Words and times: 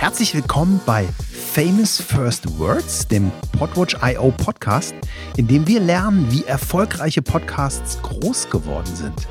Herzlich 0.00 0.34
willkommen 0.34 0.80
bei 0.86 1.06
Famous 1.52 2.00
First 2.00 2.58
Words, 2.58 3.06
dem 3.06 3.30
Podwatch.io 3.58 4.30
Podcast, 4.30 4.94
in 5.36 5.46
dem 5.46 5.66
wir 5.66 5.78
lernen, 5.78 6.26
wie 6.32 6.42
erfolgreiche 6.44 7.20
Podcasts 7.20 8.00
groß 8.00 8.48
geworden 8.48 8.96
sind. 8.96 9.28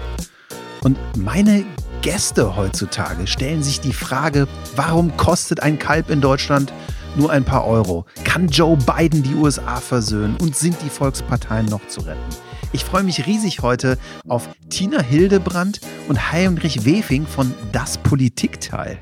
Und 0.84 1.00
meine 1.18 1.66
Gäste 2.04 2.56
heutzutage 2.56 3.26
stellen 3.26 3.64
sich 3.64 3.82
die 3.82 3.94
Frage, 3.94 4.48
warum 4.76 5.18
kostet 5.18 5.60
ein 5.64 5.80
Kalb 5.80 6.12
in 6.12 6.22
Deutschland 6.22 6.72
nur 7.16 7.32
ein 7.32 7.46
paar 7.46 7.66
Euro? 7.66 8.06
Kann 8.24 8.48
Joe 8.48 8.78
Biden 8.78 9.24
die 9.24 9.34
USA 9.34 9.78
versöhnen 9.78 10.38
und 10.40 10.56
sind 10.56 10.78
die 10.86 10.92
Volksparteien 10.92 11.66
noch 11.66 11.88
zu 11.88 12.02
retten? 12.02 12.30
Ich 12.74 12.86
freue 12.86 13.02
mich 13.02 13.26
riesig 13.26 13.64
heute 13.64 13.98
auf 14.28 14.48
Tina 14.70 15.02
Hildebrand 15.02 15.82
und 16.08 16.32
Heinrich 16.32 16.86
Wefing 16.86 17.26
von 17.26 17.56
Das 17.72 17.98
Politikteil. 17.98 19.00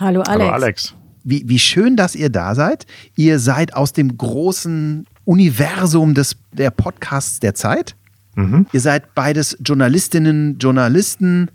Hallo 0.00 0.22
Alex. 0.22 0.30
Hallo 0.40 0.52
Alex. 0.52 0.94
Wie, 1.24 1.42
wie 1.46 1.58
schön, 1.58 1.94
dass 1.94 2.14
ihr 2.14 2.30
da 2.30 2.54
seid. 2.54 2.86
Ihr 3.16 3.38
seid 3.38 3.74
aus 3.74 3.92
dem 3.92 4.16
großen 4.16 5.06
Universum 5.26 6.14
des, 6.14 6.36
der 6.52 6.70
Podcasts 6.70 7.38
der 7.40 7.54
Zeit. 7.54 7.94
Mhm. 8.34 8.66
Ihr 8.72 8.80
seid 8.80 9.14
beides 9.14 9.58
Journalistinnen, 9.62 10.56
Journalisten. 10.58 11.50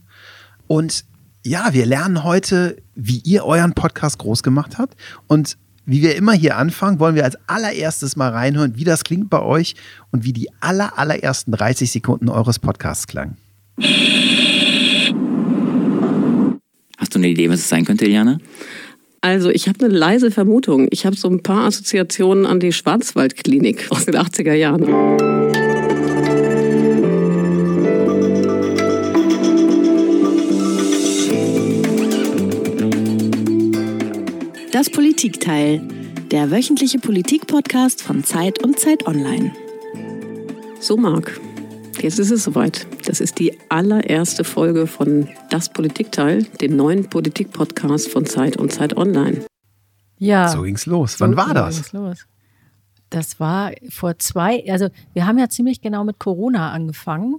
Und 0.67 1.05
ja, 1.43 1.73
wir 1.73 1.87
lernen 1.87 2.23
heute, 2.23 2.77
wie 2.93 3.17
ihr 3.17 3.45
euren 3.45 3.73
Podcast 3.73 4.19
groß 4.19 4.43
gemacht 4.43 4.77
habt. 4.77 4.95
Und 5.25 5.57
wie 5.87 6.03
wir 6.03 6.15
immer 6.15 6.33
hier 6.33 6.57
anfangen, 6.57 6.99
wollen 6.99 7.15
wir 7.15 7.23
als 7.23 7.37
allererstes 7.47 8.15
mal 8.15 8.29
reinhören, 8.29 8.75
wie 8.75 8.83
das 8.83 9.03
klingt 9.03 9.31
bei 9.31 9.41
euch 9.41 9.75
und 10.11 10.23
wie 10.23 10.33
die 10.33 10.49
aller, 10.59 10.99
allerersten 10.99 11.51
30 11.51 11.91
Sekunden 11.91 12.29
eures 12.29 12.59
Podcasts 12.59 13.07
klangen. 13.07 13.37
Hast 17.15 17.19
du 17.21 17.27
eine 17.27 17.31
Idee, 17.31 17.49
was 17.49 17.61
es 17.61 17.69
sein 17.69 17.85
könnte, 17.85 18.03
Eliane? 18.03 18.39
Also, 19.21 19.49
ich 19.49 19.69
habe 19.69 19.85
eine 19.85 19.95
leise 19.95 20.31
Vermutung. 20.31 20.89
Ich 20.91 21.05
habe 21.05 21.15
so 21.15 21.29
ein 21.29 21.41
paar 21.41 21.63
Assoziationen 21.63 22.45
an 22.45 22.59
die 22.59 22.73
Schwarzwaldklinik 22.73 23.89
aus 23.89 24.03
den 24.03 24.17
80er 24.17 24.51
Jahren. 24.51 24.81
Das 34.73 34.89
Politikteil, 34.89 35.81
der 36.31 36.51
wöchentliche 36.51 36.99
Politik-Podcast 36.99 38.03
von 38.03 38.25
Zeit 38.25 38.61
und 38.61 38.77
Zeit 38.77 39.07
Online. 39.07 39.53
So, 40.81 40.97
Marc, 40.97 41.39
jetzt 42.01 42.19
ist 42.19 42.31
es 42.31 42.43
soweit. 42.43 42.87
Das 43.05 43.19
ist 43.21 43.39
die 43.39 43.57
allererste 43.69 44.43
Folge 44.43 44.87
von 44.87 45.27
Das 45.49 45.69
Politikteil, 45.69 46.43
dem 46.61 46.75
neuen 46.75 47.09
Politik-Podcast 47.09 48.09
von 48.09 48.25
Zeit 48.25 48.57
und 48.57 48.71
Zeit 48.71 48.97
Online. 48.97 49.45
Ja. 50.17 50.47
So 50.47 50.61
ging's 50.61 50.85
los. 50.85 51.19
Wann 51.19 51.31
so 51.31 51.37
war 51.37 51.53
das? 51.53 51.75
Ging's 51.75 51.93
los. 51.93 52.27
Das 53.09 53.39
war 53.39 53.71
vor 53.89 54.17
zwei, 54.19 54.63
also 54.69 54.89
wir 55.13 55.27
haben 55.27 55.37
ja 55.37 55.47
ziemlich 55.49 55.81
genau 55.81 56.03
mit 56.03 56.19
Corona 56.19 56.71
angefangen. 56.71 57.37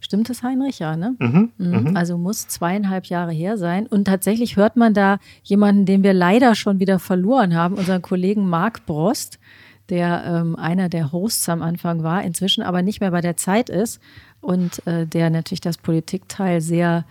Stimmt 0.00 0.28
das, 0.28 0.42
Heinrich? 0.42 0.80
Ja, 0.80 0.96
ne? 0.96 1.14
Mhm, 1.20 1.52
mhm, 1.58 1.80
mhm. 1.90 1.96
Also 1.96 2.18
muss 2.18 2.48
zweieinhalb 2.48 3.06
Jahre 3.06 3.30
her 3.30 3.56
sein. 3.56 3.86
Und 3.86 4.06
tatsächlich 4.06 4.56
hört 4.56 4.76
man 4.76 4.94
da 4.94 5.18
jemanden, 5.44 5.86
den 5.86 6.02
wir 6.02 6.12
leider 6.12 6.56
schon 6.56 6.80
wieder 6.80 6.98
verloren 6.98 7.54
haben, 7.54 7.76
unseren 7.76 8.02
Kollegen 8.02 8.48
Marc 8.48 8.84
Brost, 8.84 9.38
der 9.88 10.24
ähm, 10.26 10.56
einer 10.56 10.88
der 10.88 11.12
Hosts 11.12 11.48
am 11.48 11.62
Anfang 11.62 12.02
war, 12.02 12.22
inzwischen 12.22 12.62
aber 12.62 12.82
nicht 12.82 13.00
mehr 13.00 13.10
bei 13.10 13.20
der 13.20 13.36
Zeit 13.36 13.68
ist 13.68 14.00
und 14.40 14.86
äh, 14.86 15.06
der 15.06 15.30
natürlich 15.30 15.60
das 15.60 15.78
Politikteil 15.78 16.60
sehr 16.60 17.04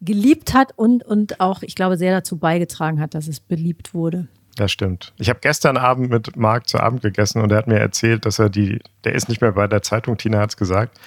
geliebt 0.00 0.54
hat 0.54 0.72
und, 0.76 1.04
und 1.04 1.40
auch, 1.40 1.62
ich 1.62 1.74
glaube, 1.74 1.96
sehr 1.96 2.12
dazu 2.12 2.36
beigetragen 2.36 3.00
hat, 3.00 3.14
dass 3.14 3.28
es 3.28 3.40
beliebt 3.40 3.94
wurde. 3.94 4.28
Das 4.56 4.72
stimmt. 4.72 5.12
Ich 5.18 5.28
habe 5.28 5.40
gestern 5.42 5.76
Abend 5.76 6.10
mit 6.10 6.36
Marc 6.36 6.68
zu 6.68 6.80
Abend 6.80 7.02
gegessen 7.02 7.42
und 7.42 7.52
er 7.52 7.58
hat 7.58 7.66
mir 7.66 7.78
erzählt, 7.78 8.24
dass 8.24 8.38
er 8.38 8.48
die, 8.48 8.80
der 9.04 9.14
ist 9.14 9.28
nicht 9.28 9.40
mehr 9.40 9.52
bei 9.52 9.66
der 9.66 9.82
Zeitung, 9.82 10.16
Tina 10.16 10.38
hat 10.38 10.50
es 10.50 10.56
gesagt, 10.56 10.98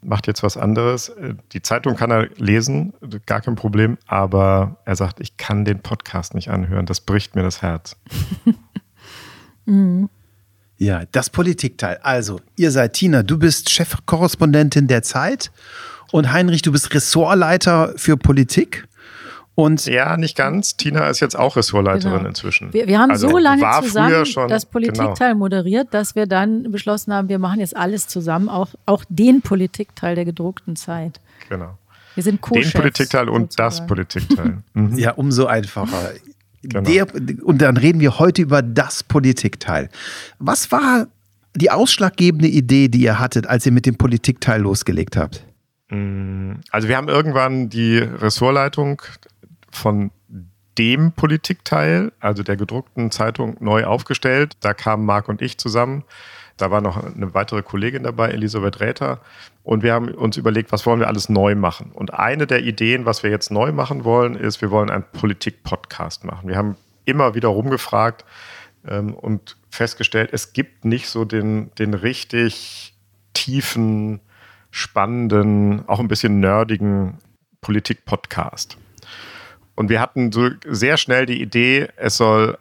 macht 0.00 0.26
jetzt 0.26 0.42
was 0.42 0.56
anderes. 0.56 1.12
Die 1.52 1.60
Zeitung 1.60 1.96
kann 1.96 2.10
er 2.10 2.28
lesen, 2.36 2.94
gar 3.26 3.42
kein 3.42 3.54
Problem, 3.54 3.98
aber 4.06 4.76
er 4.84 4.96
sagt, 4.96 5.20
ich 5.20 5.36
kann 5.36 5.64
den 5.64 5.80
Podcast 5.80 6.34
nicht 6.34 6.48
anhören, 6.48 6.86
das 6.86 7.00
bricht 7.00 7.34
mir 7.34 7.42
das 7.42 7.60
Herz. 7.60 7.96
mhm. 9.66 10.08
Ja, 10.78 11.02
das 11.12 11.30
Politikteil. 11.30 11.98
Also, 12.02 12.40
ihr 12.56 12.70
seid 12.70 12.94
Tina, 12.94 13.22
du 13.22 13.38
bist 13.38 13.70
Chefkorrespondentin 13.70 14.88
der 14.88 15.02
Zeit 15.02 15.50
und 16.12 16.32
Heinrich, 16.32 16.62
du 16.62 16.72
bist 16.72 16.92
Ressortleiter 16.94 17.94
für 17.96 18.16
Politik. 18.16 18.86
Und 19.54 19.86
ja, 19.86 20.18
nicht 20.18 20.36
ganz. 20.36 20.76
Tina 20.76 21.08
ist 21.08 21.20
jetzt 21.20 21.34
auch 21.34 21.56
Ressortleiterin 21.56 22.18
genau. 22.18 22.28
inzwischen. 22.28 22.74
Wir, 22.74 22.86
wir 22.86 22.98
haben 22.98 23.10
also 23.10 23.30
so 23.30 23.38
lange 23.38 23.62
zusammen 23.82 24.26
schon, 24.26 24.48
das 24.48 24.66
Politikteil 24.66 25.30
genau. 25.32 25.38
moderiert, 25.38 25.88
dass 25.92 26.14
wir 26.14 26.26
dann 26.26 26.70
beschlossen 26.70 27.14
haben, 27.14 27.30
wir 27.30 27.38
machen 27.38 27.60
jetzt 27.60 27.74
alles 27.74 28.06
zusammen, 28.06 28.50
auch, 28.50 28.68
auch 28.84 29.04
den 29.08 29.40
Politikteil 29.40 30.14
der 30.14 30.26
gedruckten 30.26 30.76
Zeit. 30.76 31.22
Genau. 31.48 31.78
Wir 32.14 32.22
sind 32.22 32.42
co 32.42 32.54
Den 32.54 32.70
Politikteil 32.70 33.30
und 33.30 33.52
sozusagen. 33.52 33.66
das 33.66 33.86
Politikteil. 33.86 34.58
Mhm. 34.74 34.98
Ja, 34.98 35.12
umso 35.12 35.46
einfacher. 35.46 36.12
Genau. 36.62 36.88
Der, 36.88 37.06
und 37.44 37.62
dann 37.62 37.76
reden 37.76 38.00
wir 38.00 38.18
heute 38.18 38.42
über 38.42 38.62
das 38.62 39.04
Politikteil. 39.04 39.88
Was 40.38 40.72
war 40.72 41.06
die 41.54 41.70
ausschlaggebende 41.70 42.48
Idee, 42.48 42.88
die 42.88 43.02
ihr 43.02 43.18
hattet, 43.18 43.46
als 43.46 43.66
ihr 43.66 43.72
mit 43.72 43.86
dem 43.86 43.96
Politikteil 43.96 44.60
losgelegt 44.60 45.16
habt? 45.16 45.44
Mm, 45.90 46.54
also 46.70 46.88
wir 46.88 46.96
haben 46.96 47.08
irgendwann 47.08 47.68
die 47.68 47.98
Ressortleitung 47.98 49.02
von 49.70 50.10
dem 50.78 51.12
Politikteil, 51.12 52.12
also 52.20 52.42
der 52.42 52.56
gedruckten 52.56 53.10
Zeitung, 53.10 53.56
neu 53.60 53.84
aufgestellt. 53.84 54.56
Da 54.60 54.74
kamen 54.74 55.06
Marc 55.06 55.28
und 55.28 55.40
ich 55.40 55.58
zusammen. 55.58 56.04
Da 56.56 56.70
war 56.70 56.80
noch 56.80 56.96
eine 56.96 57.34
weitere 57.34 57.62
Kollegin 57.62 58.02
dabei, 58.02 58.30
Elisabeth 58.30 58.80
Räther. 58.80 59.20
Und 59.62 59.82
wir 59.82 59.92
haben 59.92 60.08
uns 60.08 60.36
überlegt, 60.36 60.72
was 60.72 60.86
wollen 60.86 61.00
wir 61.00 61.08
alles 61.08 61.28
neu 61.28 61.54
machen. 61.54 61.90
Und 61.92 62.14
eine 62.14 62.46
der 62.46 62.62
Ideen, 62.62 63.04
was 63.04 63.22
wir 63.22 63.30
jetzt 63.30 63.50
neu 63.50 63.72
machen 63.72 64.04
wollen, 64.04 64.36
ist, 64.36 64.62
wir 64.62 64.70
wollen 64.70 64.90
einen 64.90 65.04
Politik-Podcast 65.12 66.24
machen. 66.24 66.48
Wir 66.48 66.56
haben 66.56 66.76
immer 67.04 67.34
wieder 67.34 67.48
rumgefragt 67.48 68.24
ähm, 68.86 69.14
und 69.14 69.56
festgestellt, 69.70 70.30
es 70.32 70.52
gibt 70.52 70.84
nicht 70.84 71.08
so 71.08 71.24
den, 71.24 71.70
den 71.78 71.94
richtig 71.94 72.94
tiefen, 73.34 74.20
spannenden, 74.70 75.86
auch 75.88 76.00
ein 76.00 76.08
bisschen 76.08 76.40
nerdigen 76.40 77.18
Politik-Podcast. 77.60 78.78
Und 79.74 79.90
wir 79.90 80.00
hatten 80.00 80.32
so 80.32 80.48
sehr 80.66 80.96
schnell 80.96 81.26
die 81.26 81.40
Idee, 81.40 81.88
es 81.96 82.16
soll 82.16 82.58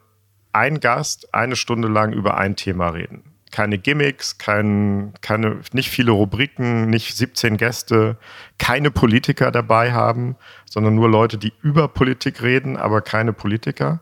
ein 0.51 0.79
Gast 0.79 1.33
eine 1.33 1.55
Stunde 1.55 1.87
lang 1.87 2.13
über 2.13 2.37
ein 2.37 2.55
Thema 2.55 2.89
reden. 2.89 3.34
Keine 3.55 3.77
Gimmicks, 3.77 4.37
kein, 4.37 5.13
keine, 5.21 5.61
nicht 5.71 5.89
viele 5.89 6.11
Rubriken, 6.11 6.89
nicht 6.89 7.15
17 7.15 7.55
Gäste, 7.55 8.17
keine 8.57 8.91
Politiker 8.91 9.49
dabei 9.49 9.93
haben, 9.93 10.35
sondern 10.65 10.95
nur 10.95 11.07
Leute, 11.07 11.37
die 11.37 11.53
über 11.61 11.87
Politik 11.87 12.41
reden, 12.41 12.75
aber 12.75 12.99
keine 12.99 13.31
Politiker. 13.31 14.01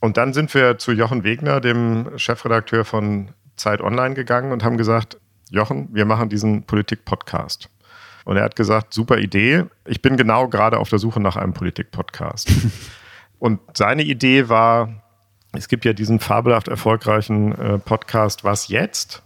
Und 0.00 0.18
dann 0.18 0.34
sind 0.34 0.52
wir 0.52 0.76
zu 0.76 0.92
Jochen 0.92 1.24
Wegner, 1.24 1.62
dem 1.62 2.18
Chefredakteur 2.18 2.84
von 2.84 3.30
Zeit 3.56 3.80
Online, 3.80 4.14
gegangen 4.14 4.52
und 4.52 4.62
haben 4.62 4.76
gesagt, 4.76 5.18
Jochen, 5.48 5.88
wir 5.94 6.04
machen 6.04 6.28
diesen 6.28 6.64
Politik-Podcast. 6.64 7.70
Und 8.26 8.36
er 8.36 8.44
hat 8.44 8.56
gesagt, 8.56 8.92
super 8.92 9.16
Idee. 9.16 9.64
Ich 9.86 10.02
bin 10.02 10.18
genau 10.18 10.48
gerade 10.48 10.80
auf 10.80 10.90
der 10.90 10.98
Suche 10.98 11.20
nach 11.20 11.36
einem 11.36 11.54
Politik-Podcast. 11.54 12.52
und 13.38 13.58
seine 13.72 14.02
Idee 14.02 14.50
war, 14.50 15.02
es 15.52 15.68
gibt 15.68 15.84
ja 15.84 15.92
diesen 15.92 16.20
fabelhaft 16.20 16.68
erfolgreichen 16.68 17.52
äh, 17.58 17.78
Podcast 17.78 18.44
Was 18.44 18.68
jetzt? 18.68 19.22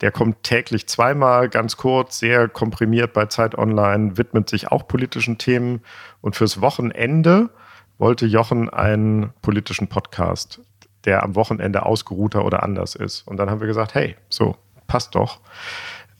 Der 0.00 0.12
kommt 0.12 0.42
täglich 0.44 0.86
zweimal, 0.86 1.48
ganz 1.48 1.76
kurz, 1.76 2.18
sehr 2.18 2.48
komprimiert 2.48 3.12
bei 3.12 3.26
Zeit 3.26 3.58
Online, 3.58 4.16
widmet 4.16 4.48
sich 4.48 4.70
auch 4.70 4.86
politischen 4.86 5.38
Themen. 5.38 5.80
Und 6.20 6.36
fürs 6.36 6.60
Wochenende 6.60 7.50
wollte 7.98 8.26
Jochen 8.26 8.70
einen 8.70 9.30
politischen 9.42 9.88
Podcast, 9.88 10.60
der 11.04 11.24
am 11.24 11.34
Wochenende 11.34 11.84
ausgeruhter 11.84 12.44
oder 12.44 12.62
anders 12.62 12.94
ist. 12.94 13.26
Und 13.26 13.38
dann 13.38 13.50
haben 13.50 13.60
wir 13.60 13.66
gesagt, 13.66 13.94
hey, 13.94 14.16
so, 14.28 14.56
passt 14.86 15.16
doch. 15.16 15.40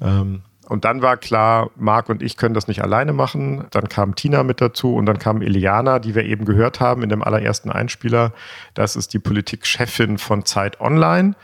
Ähm, 0.00 0.42
und 0.68 0.84
dann 0.84 1.00
war 1.00 1.16
klar, 1.16 1.70
Marc 1.76 2.10
und 2.10 2.22
ich 2.22 2.36
können 2.36 2.54
das 2.54 2.68
nicht 2.68 2.82
alleine 2.82 3.14
machen. 3.14 3.64
Dann 3.70 3.88
kam 3.88 4.14
Tina 4.14 4.42
mit 4.42 4.60
dazu 4.60 4.94
und 4.94 5.06
dann 5.06 5.18
kam 5.18 5.40
Eliana, 5.40 5.98
die 5.98 6.14
wir 6.14 6.24
eben 6.24 6.44
gehört 6.44 6.78
haben 6.78 7.02
in 7.02 7.08
dem 7.08 7.22
allerersten 7.22 7.70
Einspieler. 7.70 8.32
Das 8.74 8.94
ist 8.94 9.14
die 9.14 9.18
Politikchefin 9.18 10.18
von 10.18 10.44
Zeit 10.44 10.78
Online. 10.78 11.34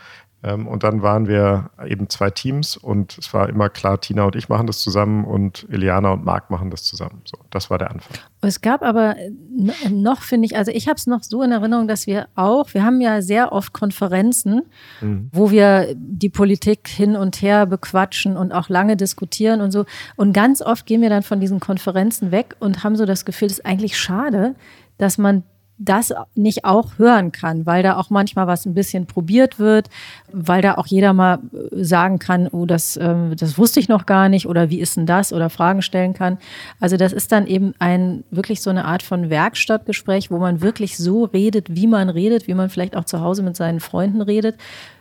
Ähm, 0.45 0.69
und 0.69 0.83
dann 0.83 1.01
waren 1.01 1.27
wir 1.27 1.71
eben 1.87 2.11
zwei 2.11 2.29
Teams 2.29 2.77
und 2.77 3.17
es 3.17 3.33
war 3.33 3.49
immer 3.49 3.71
klar, 3.71 3.99
Tina 4.01 4.25
und 4.25 4.37
ich 4.37 4.51
machen 4.51 4.67
das 4.67 4.81
zusammen 4.81 5.25
und 5.25 5.67
Eliana 5.71 6.13
und 6.13 6.25
Marc 6.25 6.51
machen 6.51 6.71
das 6.71 6.85
zusammen. 6.85 7.23
So, 7.25 7.39
das 7.49 7.71
war 7.71 7.79
der 7.79 7.91
Anfang. 7.91 8.19
Es 8.43 8.61
gab 8.61 8.83
aber 8.83 9.17
noch, 9.91 10.21
finde 10.21 10.45
ich, 10.45 10.57
also 10.57 10.71
ich 10.71 10.87
habe 10.87 10.97
es 10.97 11.07
noch 11.07 11.23
so 11.23 11.43
in 11.43 11.51
Erinnerung, 11.51 11.89
dass 11.89 12.07
wir 12.07 12.29
auch, 12.35 12.75
wir 12.75 12.85
haben 12.85 13.01
ja 13.01 13.23
sehr 13.23 13.53
oft 13.53 13.73
Konferenzen, 13.73 14.63
mhm. 15.01 15.31
wo 15.33 15.51
wir 15.51 15.95
die 15.97 16.29
Politik 16.29 16.89
hin 16.89 17.17
und 17.17 17.41
her 17.41 17.65
bequatschen 17.65 18.37
und 18.37 18.53
auch 18.53 18.69
lange 18.69 18.99
diskutieren 18.99 19.63
und 19.63 19.71
so. 19.71 19.87
Und 20.17 20.35
ganz 20.35 20.61
oft 20.61 20.85
gehen 20.85 21.01
wir 21.01 21.09
dann 21.09 21.23
von 21.23 21.41
diesen 21.41 21.59
Konferenzen 21.59 22.33
weg 22.33 22.55
und 22.61 22.85
haben 22.85 22.97
so 22.97 23.07
das 23.07 23.25
Gefühl, 23.25 23.47
es 23.47 23.61
ist 23.61 23.67
eigentlich 23.67 23.97
schade, 23.97 24.55
dass 24.99 25.17
man 25.17 25.43
das 25.77 26.13
nicht 26.35 26.65
auch 26.65 26.99
hören 26.99 27.33
kann, 27.33 27.67
weil 27.67 27.83
da 27.83 27.97
auch 27.97 28.09
manchmal 28.09 28.47
was 28.47 28.65
ein 28.65 28.75
bisschen 28.75 29.07
probiert 29.07 29.59
wird, 29.59 29.89
weil 30.33 30.63
da 30.63 30.77
auch 30.77 30.87
jeder 30.87 31.13
mal 31.13 31.41
äh, 31.53 31.85
sagen 31.85 32.19
kann, 32.21 32.47
oh, 32.49 32.65
das, 32.65 32.97
ähm, 32.97 33.35
das 33.37 33.59
wusste 33.59 33.81
ich 33.81 33.89
noch 33.89 34.07
gar 34.07 34.29
nicht 34.29 34.47
oder 34.47 34.71
wie 34.71 34.81
ist 34.81 34.97
denn 34.97 35.07
das 35.07 35.33
oder 35.33 35.51
Fragen 35.51 35.83
stellen 35.83 36.15
kann. 36.15 36.39
Also 36.79 36.97
das 36.97 37.13
ist 37.13 37.33
dann 37.33 37.47
eben 37.47 37.75
ein 37.81 38.23
wirklich 38.31 38.63
so 38.63 38.71
eine 38.71 38.85
Art 38.85 39.03
von 39.03 39.31
Werkstattgespräch, 39.31 40.31
wo 40.31 40.39
man 40.39 40.61
wirklich 40.61 40.97
so 40.97 41.25
redet, 41.25 41.75
wie 41.75 41.89
man 41.89 42.09
redet, 42.09 42.47
wie 42.47 42.55
man 42.55 42.71
vielleicht 42.71 42.97
auch 42.97 43.05
zu 43.05 43.21
Hause 43.21 43.43
mit 43.43 43.57
seinen 43.57 43.81
Freunden 43.81 44.23
redet, 44.23 44.57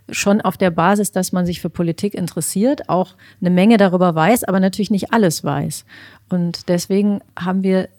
schon 0.10 0.42
auf 0.42 0.58
der 0.58 0.72
Basis, 0.72 1.12
dass 1.12 1.32
man 1.32 1.46
sich 1.46 1.62
für 1.62 1.70
Politik 1.70 2.16
interessiert, 2.16 2.90
auch 2.90 3.16
eine 3.42 3.52
Menge 3.52 3.78
darüber 3.78 4.16
weiß, 4.16 4.44
aber 4.44 4.60
natürlich 4.60 4.92
nicht 4.92 5.14
alles 5.14 5.44
weiß. 5.44 5.86
Und 6.30 6.68
deswegen 6.68 7.22
haben 7.40 7.64
wir 7.64 7.90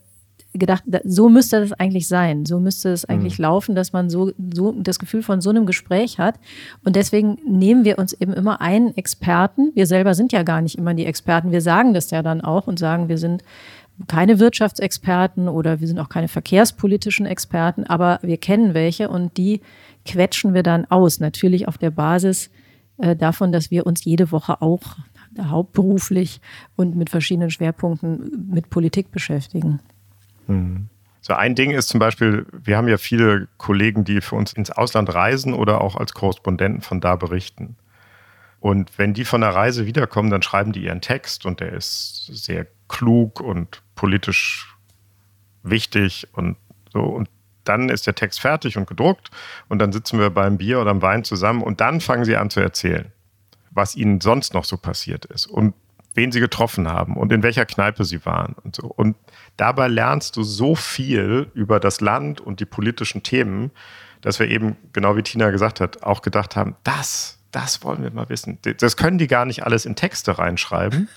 gedacht, 0.58 0.84
so 1.04 1.28
müsste 1.28 1.60
das 1.60 1.72
eigentlich 1.72 2.08
sein. 2.08 2.46
So 2.46 2.60
müsste 2.60 2.90
es 2.90 3.04
eigentlich 3.04 3.38
mhm. 3.38 3.42
laufen, 3.42 3.74
dass 3.74 3.92
man 3.92 4.08
so, 4.08 4.32
so 4.54 4.72
das 4.72 4.98
Gefühl 4.98 5.22
von 5.22 5.40
so 5.40 5.50
einem 5.50 5.66
Gespräch 5.66 6.18
hat. 6.18 6.36
Und 6.84 6.96
deswegen 6.96 7.38
nehmen 7.46 7.84
wir 7.84 7.98
uns 7.98 8.12
eben 8.12 8.32
immer 8.32 8.60
einen 8.60 8.96
Experten. 8.96 9.72
Wir 9.74 9.86
selber 9.86 10.14
sind 10.14 10.32
ja 10.32 10.42
gar 10.42 10.60
nicht 10.60 10.78
immer 10.78 10.94
die 10.94 11.06
Experten. 11.06 11.50
Wir 11.50 11.60
sagen 11.60 11.92
das 11.92 12.10
ja 12.10 12.22
dann 12.22 12.40
auch 12.40 12.66
und 12.66 12.78
sagen, 12.78 13.08
wir 13.08 13.18
sind 13.18 13.42
keine 14.08 14.38
Wirtschaftsexperten 14.38 15.48
oder 15.48 15.80
wir 15.80 15.86
sind 15.86 15.98
auch 15.98 16.08
keine 16.08 16.28
verkehrspolitischen 16.28 17.26
Experten, 17.26 17.84
aber 17.84 18.18
wir 18.22 18.38
kennen 18.38 18.74
welche 18.74 19.08
und 19.08 19.36
die 19.36 19.60
quetschen 20.04 20.52
wir 20.52 20.62
dann 20.62 20.84
aus. 20.86 21.20
Natürlich 21.20 21.68
auf 21.68 21.78
der 21.78 21.90
Basis 21.90 22.50
äh, 22.98 23.14
davon, 23.14 23.52
dass 23.52 23.70
wir 23.70 23.86
uns 23.86 24.04
jede 24.04 24.32
Woche 24.32 24.60
auch 24.62 24.96
hauptberuflich 25.40 26.40
und 26.76 26.96
mit 26.96 27.10
verschiedenen 27.10 27.50
Schwerpunkten 27.50 28.48
mit 28.50 28.70
Politik 28.70 29.10
beschäftigen. 29.10 29.80
So 31.20 31.32
ein 31.32 31.54
Ding 31.54 31.70
ist 31.70 31.88
zum 31.88 32.00
Beispiel, 32.00 32.46
wir 32.52 32.76
haben 32.76 32.88
ja 32.88 32.98
viele 32.98 33.48
Kollegen, 33.56 34.04
die 34.04 34.20
für 34.20 34.36
uns 34.36 34.52
ins 34.52 34.70
Ausland 34.70 35.14
reisen 35.14 35.54
oder 35.54 35.80
auch 35.80 35.96
als 35.96 36.12
Korrespondenten 36.12 36.82
von 36.82 37.00
da 37.00 37.16
berichten. 37.16 37.76
Und 38.60 38.98
wenn 38.98 39.14
die 39.14 39.24
von 39.24 39.40
der 39.40 39.54
Reise 39.54 39.86
wiederkommen, 39.86 40.30
dann 40.30 40.42
schreiben 40.42 40.72
die 40.72 40.84
ihren 40.84 41.00
Text 41.00 41.44
und 41.46 41.60
der 41.60 41.72
ist 41.72 42.26
sehr 42.26 42.66
klug 42.88 43.40
und 43.40 43.82
politisch 43.94 44.76
wichtig 45.62 46.28
und 46.32 46.56
so. 46.92 47.00
Und 47.00 47.28
dann 47.64 47.88
ist 47.88 48.06
der 48.06 48.14
Text 48.14 48.40
fertig 48.40 48.76
und 48.76 48.86
gedruckt 48.86 49.30
und 49.68 49.78
dann 49.80 49.92
sitzen 49.92 50.18
wir 50.18 50.30
beim 50.30 50.58
Bier 50.58 50.80
oder 50.80 50.92
beim 50.92 51.02
Wein 51.02 51.24
zusammen 51.24 51.62
und 51.62 51.80
dann 51.80 52.00
fangen 52.00 52.24
sie 52.24 52.36
an 52.36 52.50
zu 52.50 52.60
erzählen, 52.60 53.12
was 53.70 53.96
ihnen 53.96 54.20
sonst 54.20 54.54
noch 54.54 54.64
so 54.64 54.76
passiert 54.76 55.24
ist. 55.26 55.46
Und 55.46 55.74
wen 56.14 56.32
sie 56.32 56.40
getroffen 56.40 56.88
haben 56.88 57.16
und 57.16 57.32
in 57.32 57.42
welcher 57.42 57.66
Kneipe 57.66 58.04
sie 58.04 58.24
waren 58.24 58.54
und 58.62 58.76
so. 58.76 58.86
Und 58.86 59.16
dabei 59.56 59.88
lernst 59.88 60.36
du 60.36 60.42
so 60.42 60.74
viel 60.74 61.50
über 61.54 61.80
das 61.80 62.00
Land 62.00 62.40
und 62.40 62.60
die 62.60 62.64
politischen 62.64 63.22
Themen, 63.22 63.70
dass 64.20 64.38
wir 64.38 64.48
eben, 64.48 64.76
genau 64.92 65.16
wie 65.16 65.22
Tina 65.22 65.50
gesagt 65.50 65.80
hat, 65.80 66.02
auch 66.02 66.22
gedacht 66.22 66.56
haben, 66.56 66.76
das, 66.84 67.38
das 67.50 67.82
wollen 67.84 68.02
wir 68.02 68.10
mal 68.10 68.28
wissen. 68.28 68.58
Das 68.78 68.96
können 68.96 69.18
die 69.18 69.26
gar 69.26 69.44
nicht 69.44 69.64
alles 69.64 69.84
in 69.84 69.96
Texte 69.96 70.38
reinschreiben, 70.38 71.08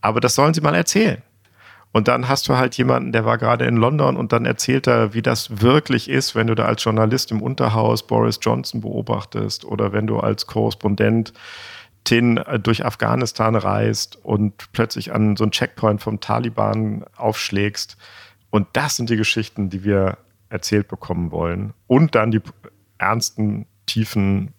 aber 0.00 0.20
das 0.20 0.34
sollen 0.34 0.54
sie 0.54 0.60
mal 0.60 0.74
erzählen. 0.74 1.22
Und 1.92 2.08
dann 2.08 2.28
hast 2.28 2.46
du 2.48 2.56
halt 2.56 2.76
jemanden, 2.76 3.12
der 3.12 3.24
war 3.24 3.38
gerade 3.38 3.64
in 3.64 3.76
London 3.76 4.18
und 4.18 4.30
dann 4.32 4.44
erzählt 4.44 4.86
er, 4.86 5.14
wie 5.14 5.22
das 5.22 5.62
wirklich 5.62 6.10
ist, 6.10 6.34
wenn 6.34 6.46
du 6.46 6.54
da 6.54 6.66
als 6.66 6.84
Journalist 6.84 7.30
im 7.30 7.40
Unterhaus 7.40 8.06
Boris 8.06 8.38
Johnson 8.42 8.82
beobachtest 8.82 9.64
oder 9.64 9.94
wenn 9.94 10.06
du 10.06 10.20
als 10.20 10.46
Korrespondent 10.46 11.32
Tin 12.06 12.38
äh, 12.38 12.58
durch 12.58 12.86
Afghanistan 12.86 13.54
reist 13.54 14.16
und 14.24 14.72
plötzlich 14.72 15.12
an 15.12 15.36
so 15.36 15.44
einen 15.44 15.50
Checkpoint 15.50 16.00
vom 16.00 16.20
Taliban 16.20 17.04
aufschlägst. 17.16 17.98
Und 18.48 18.68
das 18.72 18.96
sind 18.96 19.10
die 19.10 19.16
Geschichten, 19.16 19.68
die 19.68 19.84
wir 19.84 20.16
erzählt 20.48 20.88
bekommen 20.88 21.32
wollen. 21.32 21.74
Und 21.86 22.14
dann 22.14 22.30
die 22.30 22.40
ernsten, 22.96 23.66
tiefen, 23.84 24.54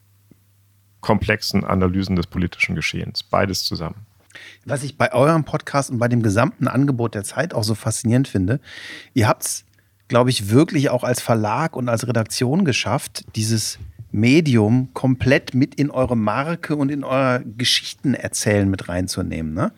komplexen 1.01 1.63
Analysen 1.63 2.15
des 2.15 2.27
politischen 2.27 2.75
Geschehens. 2.75 3.23
Beides 3.23 3.63
zusammen. 3.63 4.05
Was 4.65 4.83
ich 4.83 4.97
bei 4.97 5.13
eurem 5.13 5.45
Podcast 5.45 5.89
und 5.89 5.97
bei 5.97 6.09
dem 6.09 6.21
gesamten 6.21 6.67
Angebot 6.67 7.15
der 7.15 7.23
Zeit 7.23 7.53
auch 7.53 7.63
so 7.63 7.73
faszinierend 7.73 8.27
finde, 8.27 8.59
ihr 9.13 9.27
habt 9.27 9.43
es, 9.43 9.65
glaube 10.09 10.29
ich, 10.29 10.49
wirklich 10.49 10.89
auch 10.89 11.03
als 11.03 11.21
Verlag 11.21 11.75
und 11.75 11.87
als 11.89 12.07
Redaktion 12.07 12.65
geschafft, 12.65 13.25
dieses 13.35 13.79
Medium 14.11 14.89
komplett 14.93 15.53
mit 15.53 15.75
in 15.75 15.91
eure 15.91 16.15
Marke 16.15 16.75
und 16.75 16.89
in 16.89 17.03
euer 17.03 17.41
Geschichtenerzählen 17.57 18.69
mit 18.69 18.89
reinzunehmen. 18.89 19.53
Ne? 19.53 19.71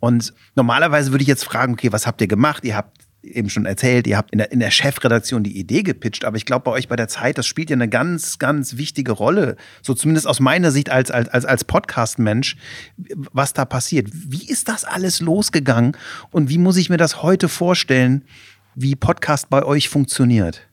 Und 0.00 0.32
normalerweise 0.54 1.10
würde 1.10 1.22
ich 1.22 1.28
jetzt 1.28 1.44
fragen, 1.44 1.74
okay, 1.74 1.92
was 1.92 2.06
habt 2.06 2.20
ihr 2.20 2.28
gemacht? 2.28 2.64
Ihr 2.64 2.76
habt 2.76 3.06
eben 3.26 3.50
schon 3.50 3.66
erzählt, 3.66 4.06
ihr 4.06 4.16
habt 4.16 4.30
in 4.30 4.38
der, 4.38 4.52
in 4.52 4.60
der 4.60 4.70
Chefredaktion 4.70 5.42
die 5.42 5.58
Idee 5.58 5.82
gepitcht, 5.82 6.24
aber 6.24 6.36
ich 6.36 6.46
glaube 6.46 6.64
bei 6.64 6.70
euch 6.70 6.88
bei 6.88 6.96
der 6.96 7.08
Zeit, 7.08 7.38
das 7.38 7.46
spielt 7.46 7.70
ja 7.70 7.74
eine 7.74 7.88
ganz, 7.88 8.38
ganz 8.38 8.76
wichtige 8.76 9.12
Rolle, 9.12 9.56
so 9.82 9.94
zumindest 9.94 10.26
aus 10.26 10.40
meiner 10.40 10.70
Sicht 10.70 10.90
als, 10.90 11.10
als, 11.10 11.44
als 11.44 11.64
Podcast-Mensch, 11.64 12.56
was 13.32 13.52
da 13.52 13.64
passiert. 13.64 14.08
Wie 14.12 14.48
ist 14.48 14.68
das 14.68 14.84
alles 14.84 15.20
losgegangen 15.20 15.96
und 16.30 16.48
wie 16.48 16.58
muss 16.58 16.76
ich 16.76 16.90
mir 16.90 16.98
das 16.98 17.22
heute 17.22 17.48
vorstellen, 17.48 18.24
wie 18.74 18.94
Podcast 18.94 19.50
bei 19.50 19.64
euch 19.64 19.88
funktioniert? 19.88 20.65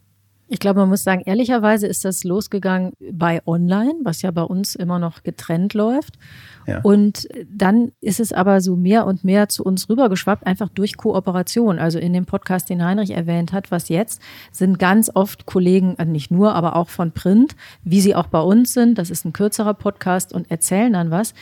Ich 0.54 0.60
glaube, 0.60 0.82
man 0.82 0.90
muss 0.90 1.04
sagen, 1.04 1.24
ehrlicherweise 1.26 1.88
ist 1.88 2.06
das 2.06 2.24
losgegangen 2.24 2.94
bei 3.12 3.42
Online, 3.48 3.96
was 4.04 4.22
ja 4.22 4.30
bei 4.30 4.44
uns 4.44 4.76
immer 4.76 5.00
noch 5.00 5.24
getrennt 5.24 5.74
läuft. 5.74 6.20
Ja. 6.68 6.80
Und 6.84 7.28
dann 7.52 7.92
ist 8.02 8.20
es 8.20 8.32
aber 8.32 8.62
so 8.62 8.76
mehr 8.76 9.08
und 9.08 9.24
mehr 9.24 9.50
zu 9.50 9.64
uns 9.64 9.90
rübergeschwappt, 9.90 10.46
einfach 10.46 10.70
durch 10.70 10.96
Kooperation. 10.96 11.80
Also 11.80 11.98
in 11.98 12.14
dem 12.14 12.28
Podcast, 12.28 12.70
den 12.70 12.86
Heinrich 12.86 13.10
erwähnt 13.10 13.52
hat, 13.52 13.72
was 13.72 13.90
jetzt, 13.90 14.22
sind 14.52 14.78
ganz 14.78 15.10
oft 15.12 15.48
Kollegen, 15.48 15.96
also 15.98 16.12
nicht 16.12 16.30
nur, 16.30 16.54
aber 16.54 16.76
auch 16.76 16.90
von 16.90 17.12
Print, 17.14 17.56
wie 17.84 18.00
sie 18.00 18.14
auch 18.14 18.28
bei 18.28 18.40
uns 18.40 18.74
sind. 18.74 19.00
Das 19.00 19.10
ist 19.10 19.26
ein 19.26 19.34
kürzerer 19.34 19.74
Podcast 19.74 20.34
und 20.34 20.52
erzählen 20.52 20.94
dann 20.94 21.10
was. 21.10 21.34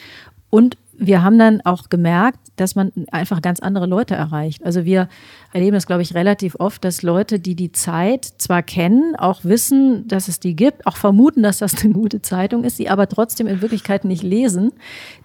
Und 0.49 0.77
wir 1.01 1.23
haben 1.23 1.39
dann 1.39 1.61
auch 1.61 1.89
gemerkt, 1.89 2.37
dass 2.57 2.75
man 2.75 2.91
einfach 3.11 3.41
ganz 3.41 3.59
andere 3.59 3.87
Leute 3.87 4.13
erreicht. 4.13 4.63
Also 4.63 4.85
wir 4.85 5.09
erleben 5.51 5.73
das, 5.73 5.87
glaube 5.87 6.03
ich, 6.03 6.13
relativ 6.13 6.55
oft, 6.59 6.85
dass 6.85 7.01
Leute, 7.01 7.39
die 7.39 7.55
die 7.55 7.71
Zeit 7.71 8.23
zwar 8.23 8.61
kennen, 8.61 9.15
auch 9.15 9.43
wissen, 9.43 10.07
dass 10.07 10.27
es 10.27 10.39
die 10.39 10.55
gibt, 10.55 10.85
auch 10.85 10.97
vermuten, 10.97 11.41
dass 11.41 11.57
das 11.57 11.83
eine 11.83 11.93
gute 11.93 12.21
Zeitung 12.21 12.63
ist, 12.63 12.77
die 12.77 12.87
aber 12.87 13.09
trotzdem 13.09 13.47
in 13.47 13.63
Wirklichkeit 13.63 14.05
nicht 14.05 14.21
lesen, 14.21 14.73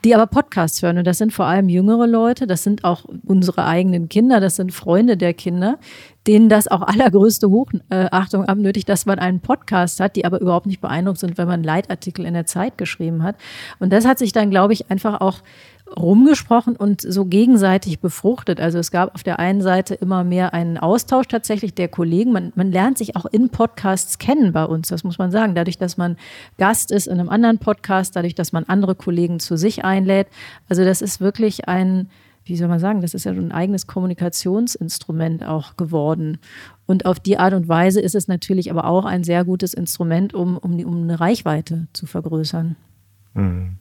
die 0.02 0.14
aber 0.14 0.26
Podcasts 0.26 0.81
hören. 0.81 0.96
Und 0.96 1.06
das 1.06 1.19
sind 1.19 1.34
vor 1.34 1.44
allem 1.44 1.69
jüngere 1.69 2.06
Leute, 2.06 2.46
das 2.46 2.62
sind 2.62 2.82
auch 2.84 3.05
unsere 3.26 3.67
eigenen 3.67 4.08
Kinder, 4.08 4.40
das 4.40 4.56
sind 4.56 4.73
Freunde 4.73 5.19
der 5.19 5.34
Kinder, 5.34 5.78
denen 6.26 6.49
das 6.49 6.69
auch 6.69 6.82
allergrößte 6.87 7.50
Hochachtung 7.50 8.44
abnötigt, 8.44 8.88
dass 8.88 9.06
man 9.06 9.19
einen 9.19 9.40
Podcast 9.40 10.00
hat, 10.00 10.17
die 10.17 10.25
aber 10.25 10.40
überhaupt 10.40 10.67
nicht 10.67 10.81
beeindruckt 10.81 11.19
sind, 11.19 11.38
wenn 11.38 11.46
man 11.46 11.55
einen 11.55 11.64
Leitartikel 11.64 12.25
in 12.25 12.35
der 12.35 12.47
Zeit 12.47 12.78
geschrieben 12.78 13.23
hat. 13.23 13.37
Und 13.78 13.92
das 13.92 14.04
hat 14.04 14.18
sich 14.18 14.33
dann, 14.33 14.50
glaube 14.50 14.73
ich, 14.73 14.90
einfach 14.90 15.21
auch 15.21 15.42
rumgesprochen 15.95 16.75
und 16.75 17.00
so 17.00 17.26
gegenseitig 17.26 18.00
befruchtet. 18.00 18.61
Also 18.61 18.78
es 18.78 18.90
gab 18.90 19.14
auf 19.14 19.23
der 19.23 19.38
einen 19.38 19.62
Seite 19.62 19.95
immer 19.95 20.25
mehr 20.25 20.52
einen 20.52 20.78
Austausch 20.78 21.28
tatsächlich 21.28 21.75
der 21.75 21.88
Kollegen. 21.88 22.33
Man, 22.33 22.52
man 22.56 22.73
lernt 22.73 22.99
sich 22.99 23.14
auch 23.14 23.26
in 23.26 23.50
Podcasts 23.50 24.18
kennen 24.18 24.52
bei 24.52 24.64
uns, 24.64 24.88
das 24.88 25.04
muss 25.04 25.18
man 25.18 25.30
sagen. 25.30 25.54
Dadurch, 25.54 25.78
dass 25.78 25.97
man 25.97 26.16
Gast 26.59 26.90
ist 26.90 27.06
in 27.06 27.21
einem 27.21 27.28
anderen 27.28 27.59
Podcast, 27.59 28.16
dadurch, 28.16 28.35
dass 28.35 28.52
man 28.52 28.64
andere 28.64 28.97
Kollegen 28.97 29.38
zu 29.38 29.56
sich 29.56 29.85
einlädt. 29.85 30.26
Also 30.68 30.85
das 30.85 31.02
ist 31.02 31.21
wirklich 31.21 31.68
ein, 31.68 32.09
wie 32.46 32.56
soll 32.56 32.68
man 32.68 32.78
sagen, 32.78 33.00
das 33.00 33.12
ist 33.12 33.24
ja 33.24 33.32
ein 33.32 33.50
eigenes 33.50 33.86
Kommunikationsinstrument 33.88 35.44
auch 35.44 35.76
geworden. 35.76 36.38
Und 36.86 37.04
auf 37.04 37.18
die 37.18 37.38
Art 37.38 37.52
und 37.52 37.68
Weise 37.68 38.00
ist 38.00 38.14
es 38.14 38.28
natürlich 38.28 38.70
aber 38.70 38.84
auch 38.84 39.04
ein 39.04 39.24
sehr 39.24 39.44
gutes 39.44 39.74
Instrument, 39.74 40.32
um, 40.32 40.56
um, 40.56 40.78
um 40.84 41.02
eine 41.02 41.18
Reichweite 41.18 41.88
zu 41.92 42.06
vergrößern. 42.06 42.76
Mhm. 43.34 43.78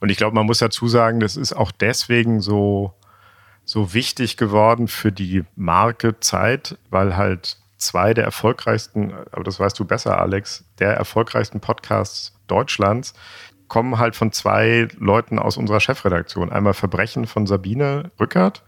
Und 0.00 0.08
ich 0.10 0.16
glaube, 0.16 0.34
man 0.34 0.46
muss 0.46 0.58
dazu 0.58 0.88
sagen, 0.88 1.20
das 1.20 1.36
ist 1.36 1.52
auch 1.52 1.70
deswegen 1.70 2.40
so, 2.40 2.92
so 3.64 3.94
wichtig 3.94 4.36
geworden 4.36 4.88
für 4.88 5.12
die 5.12 5.44
Marke 5.54 6.18
Zeit, 6.18 6.76
weil 6.90 7.16
halt 7.16 7.58
zwei 7.76 8.12
der 8.12 8.24
erfolgreichsten, 8.24 9.12
aber 9.30 9.44
das 9.44 9.60
weißt 9.60 9.78
du 9.78 9.84
besser, 9.84 10.20
Alex, 10.20 10.64
der 10.80 10.94
erfolgreichsten 10.94 11.60
Podcasts 11.60 12.34
Deutschlands 12.48 13.14
kommen 13.70 13.98
halt 13.98 14.16
von 14.16 14.32
zwei 14.32 14.88
Leuten 14.98 15.38
aus 15.38 15.56
unserer 15.56 15.80
Chefredaktion. 15.80 16.50
Einmal 16.52 16.74
Verbrechen 16.74 17.26
von 17.26 17.46
Sabine 17.46 18.10
Rückert 18.20 18.62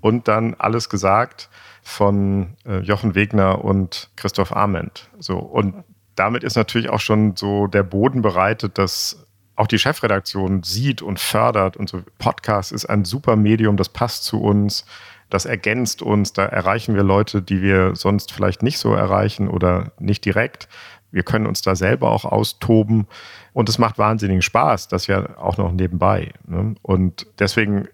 und 0.00 0.28
dann 0.28 0.54
Alles 0.54 0.90
gesagt 0.90 1.48
von 1.82 2.56
äh, 2.66 2.80
Jochen 2.80 3.14
Wegner 3.14 3.64
und 3.64 4.10
Christoph 4.16 4.54
Arment. 4.54 5.08
So, 5.18 5.38
und 5.38 5.84
damit 6.16 6.42
ist 6.42 6.56
natürlich 6.56 6.90
auch 6.90 7.00
schon 7.00 7.36
so 7.36 7.68
der 7.68 7.84
Boden 7.84 8.20
bereitet, 8.20 8.76
dass 8.78 9.24
auch 9.54 9.68
die 9.68 9.78
Chefredaktion 9.78 10.64
sieht 10.64 11.02
und 11.02 11.20
fördert 11.20 11.76
und 11.76 11.88
so. 11.88 12.02
Podcast 12.18 12.72
ist 12.72 12.86
ein 12.86 13.04
super 13.04 13.36
Medium, 13.36 13.76
das 13.76 13.88
passt 13.88 14.24
zu 14.24 14.40
uns, 14.40 14.84
das 15.30 15.44
ergänzt 15.44 16.02
uns, 16.02 16.32
da 16.32 16.44
erreichen 16.44 16.94
wir 16.94 17.02
Leute, 17.04 17.42
die 17.42 17.62
wir 17.62 17.94
sonst 17.94 18.32
vielleicht 18.32 18.62
nicht 18.62 18.78
so 18.78 18.94
erreichen 18.94 19.46
oder 19.46 19.92
nicht 19.98 20.24
direkt. 20.24 20.68
Wir 21.10 21.22
können 21.22 21.46
uns 21.46 21.62
da 21.62 21.74
selber 21.74 22.10
auch 22.10 22.24
austoben 22.24 23.06
und 23.52 23.68
es 23.68 23.78
macht 23.78 23.98
wahnsinnigen 23.98 24.42
Spaß, 24.42 24.88
das 24.88 25.06
ja 25.06 25.38
auch 25.38 25.56
noch 25.56 25.72
nebenbei. 25.72 26.32
Ne? 26.46 26.74
Und 26.82 27.26
deswegen 27.38 27.88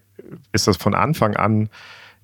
ist 0.51 0.67
das 0.67 0.77
von 0.77 0.95
Anfang 0.95 1.35
an 1.35 1.69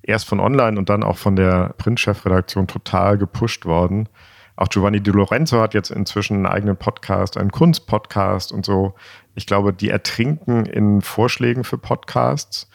erst 0.02 0.26
von 0.26 0.40
online 0.40 0.78
und 0.78 0.88
dann 0.88 1.02
auch 1.02 1.16
von 1.16 1.36
der 1.36 1.74
Print-Chefredaktion 1.78 2.66
total 2.66 3.18
gepusht 3.18 3.64
worden, 3.64 4.08
Auch 4.56 4.68
Giovanni 4.68 5.00
Di 5.00 5.10
Lorenzo 5.10 5.60
hat 5.60 5.74
jetzt 5.74 5.90
inzwischen 5.90 6.34
einen 6.36 6.46
eigenen 6.46 6.76
Podcast, 6.76 7.36
einen 7.36 7.50
Kunstpodcast 7.50 8.52
und 8.52 8.66
so. 8.66 8.94
Ich 9.34 9.46
glaube, 9.46 9.72
die 9.72 9.88
ertrinken 9.88 10.66
in 10.66 11.00
Vorschlägen 11.00 11.64
für 11.64 11.78
Podcasts. 11.78 12.68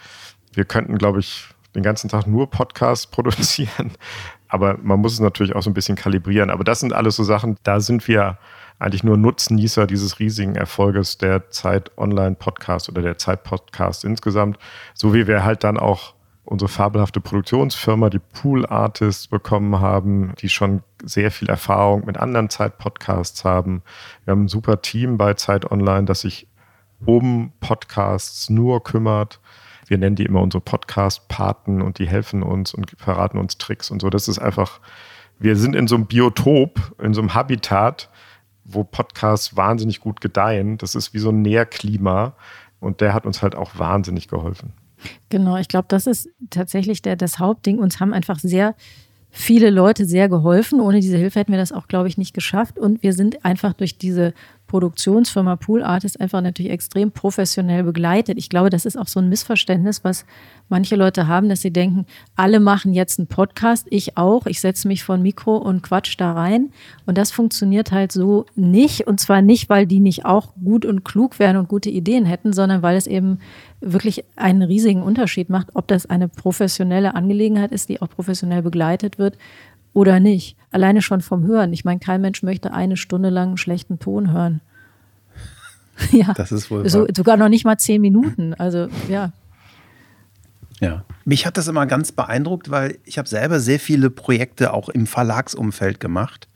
Wir 0.53 0.65
könnten, 0.65 0.97
glaube 0.97 1.19
ich, 1.19 1.47
den 1.75 1.83
ganzen 1.83 2.09
Tag 2.09 2.25
nur 2.25 2.49
Podcasts 2.49 3.05
produzieren. 3.11 3.91
Aber 4.49 4.77
man 4.81 4.99
muss 4.99 5.13
es 5.13 5.19
natürlich 5.19 5.55
auch 5.55 5.63
so 5.63 5.69
ein 5.69 5.73
bisschen 5.73 5.95
kalibrieren. 5.95 6.49
Aber 6.49 6.63
das 6.63 6.79
sind 6.79 6.93
alles 6.93 7.15
so 7.15 7.23
Sachen, 7.23 7.57
da 7.63 7.79
sind 7.79 8.07
wir 8.07 8.37
eigentlich 8.79 9.03
nur 9.03 9.17
Nutznießer 9.17 9.87
dieses 9.87 10.19
riesigen 10.19 10.55
Erfolges 10.55 11.17
der 11.17 11.49
Zeit 11.49 11.97
Online 11.97 12.35
Podcast 12.35 12.89
oder 12.89 13.01
der 13.01 13.17
Zeit 13.17 13.43
Podcast 13.43 14.05
insgesamt. 14.05 14.57
So 14.93 15.13
wie 15.13 15.27
wir 15.27 15.43
halt 15.43 15.63
dann 15.63 15.77
auch 15.77 16.13
unsere 16.47 16.69
fabelhafte 16.69 17.19
Produktionsfirma, 17.19 18.09
die 18.09 18.19
Pool 18.19 18.65
Artists, 18.65 19.27
bekommen 19.27 19.81
haben, 19.81 20.33
die 20.39 20.47
schon 20.47 20.81
sehr 21.03 21.29
viel 21.29 21.49
Erfahrung 21.49 22.05
mit 22.05 22.17
anderen 22.17 22.49
Zeit-Podcasts 22.49 23.43
haben. 23.43 23.83
Wir 24.23 24.31
haben 24.31 24.45
ein 24.45 24.47
super 24.47 24.81
Team 24.81 25.17
bei 25.17 25.33
Zeit 25.33 25.69
Online, 25.69 26.05
das 26.05 26.21
sich 26.21 26.47
um 27.05 27.51
Podcasts 27.59 28.49
nur 28.49 28.81
kümmert. 28.81 29.41
Wir 29.87 29.97
nennen 29.97 30.15
die 30.15 30.25
immer 30.25 30.41
unsere 30.41 30.61
Podcast-Paten 30.61 31.81
und 31.81 31.99
die 31.99 32.07
helfen 32.07 32.43
uns 32.43 32.73
und 32.73 32.91
verraten 32.97 33.37
uns 33.37 33.57
Tricks 33.57 33.89
und 33.89 34.01
so. 34.01 34.09
Das 34.09 34.27
ist 34.27 34.39
einfach, 34.39 34.79
wir 35.39 35.55
sind 35.55 35.75
in 35.75 35.87
so 35.87 35.95
einem 35.95 36.05
Biotop, 36.05 36.95
in 37.01 37.13
so 37.13 37.21
einem 37.21 37.33
Habitat, 37.33 38.09
wo 38.65 38.83
Podcasts 38.83 39.55
wahnsinnig 39.55 40.01
gut 40.01 40.19
gedeihen. 40.19 40.77
Das 40.77 40.93
ist 40.93 41.13
wie 41.13 41.19
so 41.19 41.29
ein 41.29 41.41
Nährklima 41.41 42.35
und 42.79 43.01
der 43.01 43.13
hat 43.13 43.25
uns 43.25 43.41
halt 43.41 43.55
auch 43.55 43.79
wahnsinnig 43.79 44.27
geholfen. 44.27 44.73
Genau, 45.29 45.57
ich 45.57 45.67
glaube, 45.67 45.87
das 45.89 46.07
ist 46.07 46.29
tatsächlich 46.49 47.01
der, 47.01 47.15
das 47.15 47.39
Hauptding. 47.39 47.79
Uns 47.79 47.99
haben 47.99 48.13
einfach 48.13 48.39
sehr 48.39 48.75
viele 49.29 49.69
Leute 49.69 50.05
sehr 50.05 50.29
geholfen. 50.29 50.81
Ohne 50.81 50.99
diese 50.99 51.17
Hilfe 51.17 51.39
hätten 51.39 51.51
wir 51.51 51.59
das 51.59 51.71
auch, 51.71 51.87
glaube 51.87 52.07
ich, 52.07 52.17
nicht 52.17 52.33
geschafft. 52.33 52.79
Und 52.79 53.03
wir 53.03 53.13
sind 53.13 53.45
einfach 53.45 53.73
durch 53.73 53.97
diese 53.97 54.33
Produktionsfirma 54.67 55.55
Pool 55.55 55.81
Artist 55.81 56.19
einfach 56.19 56.41
natürlich 56.41 56.71
extrem 56.71 57.11
professionell 57.11 57.83
begleitet. 57.83 58.37
Ich 58.37 58.49
glaube, 58.49 58.69
das 58.69 58.85
ist 58.85 58.97
auch 58.97 59.07
so 59.07 59.19
ein 59.19 59.29
Missverständnis, 59.29 60.03
was 60.03 60.25
manche 60.69 60.95
Leute 60.95 61.27
haben, 61.27 61.47
dass 61.49 61.61
sie 61.61 61.71
denken, 61.71 62.05
alle 62.35 62.59
machen 62.59 62.93
jetzt 62.93 63.17
einen 63.17 63.27
Podcast, 63.27 63.87
ich 63.89 64.17
auch, 64.17 64.45
ich 64.45 64.59
setze 64.59 64.87
mich 64.87 65.03
vor 65.03 65.15
ein 65.15 65.21
Mikro 65.21 65.55
und 65.55 65.83
quatsch 65.83 66.15
da 66.17 66.33
rein. 66.33 66.71
Und 67.05 67.17
das 67.17 67.31
funktioniert 67.31 67.91
halt 67.91 68.11
so 68.11 68.45
nicht. 68.55 69.07
Und 69.07 69.19
zwar 69.19 69.41
nicht, 69.41 69.69
weil 69.69 69.87
die 69.87 70.01
nicht 70.01 70.25
auch 70.25 70.53
gut 70.63 70.85
und 70.85 71.05
klug 71.05 71.39
wären 71.39 71.57
und 71.57 71.69
gute 71.69 71.89
Ideen 71.89 72.25
hätten, 72.25 72.51
sondern 72.51 72.81
weil 72.81 72.97
es 72.97 73.07
eben 73.07 73.39
wirklich 73.79 74.25
einen 74.35 74.63
riesigen 74.63 75.03
Unterschied 75.03 75.49
macht, 75.49 75.69
ob 75.75 75.87
das 75.87 76.05
eine 76.05 76.27
professionelle 76.27 77.15
Angelegenheit 77.15 77.71
ist, 77.71 77.89
die 77.89 78.01
auch 78.01 78.09
professionell 78.09 78.61
begleitet 78.61 79.17
wird 79.17 79.37
oder 79.97 80.19
nicht. 80.19 80.55
Alleine 80.69 81.01
schon 81.01 81.21
vom 81.21 81.43
Hören. 81.47 81.73
Ich 81.73 81.83
meine, 81.83 81.99
kein 81.99 82.21
Mensch 82.21 82.43
möchte 82.43 82.71
eine 82.71 82.97
Stunde 82.97 83.29
lang 83.29 83.47
einen 83.47 83.57
schlechten 83.57 83.97
Ton 83.97 84.31
hören. 84.31 84.61
ja. 86.11 86.33
Das 86.35 86.51
ist 86.51 86.69
wohl. 86.69 86.87
So, 86.87 87.07
sogar 87.15 87.35
noch 87.35 87.49
nicht 87.49 87.65
mal 87.65 87.77
zehn 87.77 87.99
Minuten. 87.99 88.53
Also, 88.53 88.89
ja. 89.09 89.31
Ja. 90.79 91.03
Mich 91.25 91.47
hat 91.47 91.57
das 91.57 91.67
immer 91.67 91.87
ganz 91.87 92.11
beeindruckt, 92.11 92.69
weil 92.69 92.99
ich 93.05 93.17
habe 93.17 93.27
selber 93.27 93.59
sehr 93.59 93.79
viele 93.79 94.11
Projekte 94.11 94.71
auch 94.71 94.89
im 94.89 95.07
Verlagsumfeld 95.07 95.99
gemacht 95.99 96.47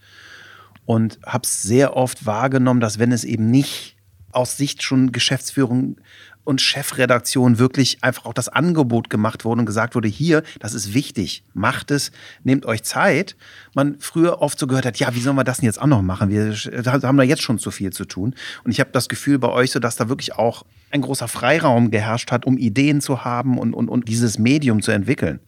und 0.86 1.18
habe 1.26 1.42
es 1.44 1.64
sehr 1.64 1.98
oft 1.98 2.28
wahrgenommen, 2.28 2.80
dass 2.80 3.00
wenn 3.00 3.12
es 3.12 3.24
eben 3.24 3.50
nicht 3.50 3.96
aus 4.34 4.56
Sicht 4.56 4.84
schon 4.84 5.12
Geschäftsführung 5.12 5.98
und 6.44 6.62
Chefredaktion 6.62 7.60
wirklich 7.60 8.04
einfach 8.04 8.26
auch 8.26 8.34
das 8.34 8.50
Angebot 8.50 9.10
gemacht 9.10 9.46
wurde 9.46 9.60
und 9.60 9.66
gesagt 9.66 9.96
wurde, 9.96 10.08
hier, 10.08 10.44
das 10.60 10.74
ist 10.74 10.94
wichtig, 10.94 11.44
macht 11.54 11.92
es, 11.92 12.12
nehmt 12.44 12.66
euch 12.66 12.84
Zeit. 12.84 13.36
Man 13.76 13.98
früher 14.00 14.42
oft 14.42 14.58
so 14.58 14.68
gehört 14.68 14.86
hat, 14.86 14.98
ja, 14.98 15.14
wie 15.14 15.20
sollen 15.20 15.36
wir 15.36 15.44
das 15.44 15.58
denn 15.58 15.66
jetzt 15.66 15.82
auch 15.82 15.88
noch 15.88 16.02
machen? 16.02 16.30
Wir 16.30 16.54
haben 16.54 17.18
da 17.18 17.24
jetzt 17.24 17.44
schon 17.44 17.60
zu 17.60 17.72
viel 17.72 17.94
zu 17.94 18.06
tun. 18.06 18.34
Und 18.64 18.72
ich 18.72 18.80
habe 18.80 18.90
das 18.92 19.08
Gefühl 19.08 19.38
bei 19.40 19.50
euch 19.50 19.72
so, 19.72 19.80
dass 19.80 19.96
da 19.96 20.10
wirklich 20.10 20.36
auch 20.36 20.66
ein 20.90 21.02
großer 21.02 21.28
Freiraum 21.28 21.92
geherrscht 21.92 22.32
hat, 22.32 22.46
um 22.46 22.58
Ideen 22.58 23.02
zu 23.02 23.24
haben 23.24 23.58
und, 23.58 23.74
und, 23.74 23.88
und 23.88 24.08
dieses 24.08 24.38
Medium 24.38 24.82
zu 24.82 24.92
entwickeln. 24.92 25.40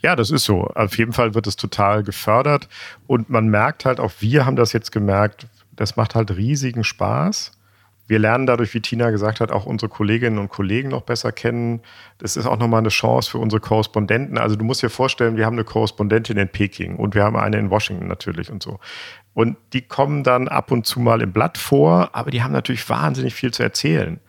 Ja, 0.00 0.16
das 0.16 0.30
ist 0.30 0.44
so. 0.44 0.64
Auf 0.64 0.98
jeden 0.98 1.12
Fall 1.12 1.34
wird 1.34 1.46
es 1.46 1.56
total 1.56 2.02
gefördert. 2.02 2.68
Und 3.06 3.30
man 3.30 3.48
merkt 3.48 3.84
halt, 3.84 4.00
auch 4.00 4.12
wir 4.18 4.44
haben 4.44 4.56
das 4.56 4.72
jetzt 4.72 4.90
gemerkt, 4.92 5.46
das 5.74 5.96
macht 5.96 6.14
halt 6.14 6.36
riesigen 6.36 6.84
Spaß 6.84 7.52
wir 8.06 8.18
lernen 8.18 8.46
dadurch, 8.46 8.74
wie 8.74 8.80
Tina 8.80 9.10
gesagt 9.10 9.40
hat, 9.40 9.52
auch 9.52 9.64
unsere 9.64 9.88
Kolleginnen 9.88 10.38
und 10.38 10.48
Kollegen 10.48 10.88
noch 10.88 11.02
besser 11.02 11.32
kennen. 11.32 11.80
Das 12.18 12.36
ist 12.36 12.46
auch 12.46 12.58
nochmal 12.58 12.80
eine 12.80 12.88
Chance 12.88 13.30
für 13.30 13.38
unsere 13.38 13.60
Korrespondenten. 13.60 14.38
Also 14.38 14.56
du 14.56 14.64
musst 14.64 14.82
dir 14.82 14.90
vorstellen, 14.90 15.36
wir 15.36 15.46
haben 15.46 15.54
eine 15.54 15.64
Korrespondentin 15.64 16.36
in 16.36 16.48
Peking 16.48 16.96
und 16.96 17.14
wir 17.14 17.22
haben 17.22 17.36
eine 17.36 17.58
in 17.58 17.70
Washington 17.70 18.08
natürlich 18.08 18.50
und 18.50 18.62
so. 18.62 18.80
Und 19.34 19.56
die 19.72 19.82
kommen 19.82 20.24
dann 20.24 20.48
ab 20.48 20.70
und 20.72 20.84
zu 20.84 21.00
mal 21.00 21.22
im 21.22 21.32
Blatt 21.32 21.58
vor, 21.58 22.10
aber 22.12 22.30
die 22.30 22.42
haben 22.42 22.52
natürlich 22.52 22.88
wahnsinnig 22.88 23.34
viel 23.34 23.52
zu 23.52 23.62
erzählen. 23.62 24.20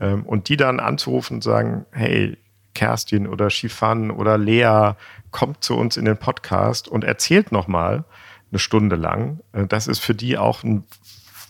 Ähm, 0.00 0.24
und 0.24 0.48
die 0.48 0.56
dann 0.56 0.80
anzurufen 0.80 1.36
und 1.36 1.44
sagen, 1.44 1.84
hey, 1.92 2.36
Kerstin 2.74 3.26
oder 3.26 3.50
Shifan 3.50 4.10
oder 4.10 4.38
Lea, 4.38 4.92
kommt 5.30 5.62
zu 5.62 5.76
uns 5.76 5.96
in 5.96 6.04
den 6.04 6.16
Podcast 6.16 6.88
und 6.88 7.04
erzählt 7.04 7.52
nochmal 7.52 8.04
eine 8.50 8.58
Stunde 8.58 8.96
lang. 8.96 9.40
Äh, 9.52 9.66
das 9.66 9.86
ist 9.86 9.98
für 10.00 10.14
die 10.14 10.38
auch 10.38 10.64
ein 10.64 10.84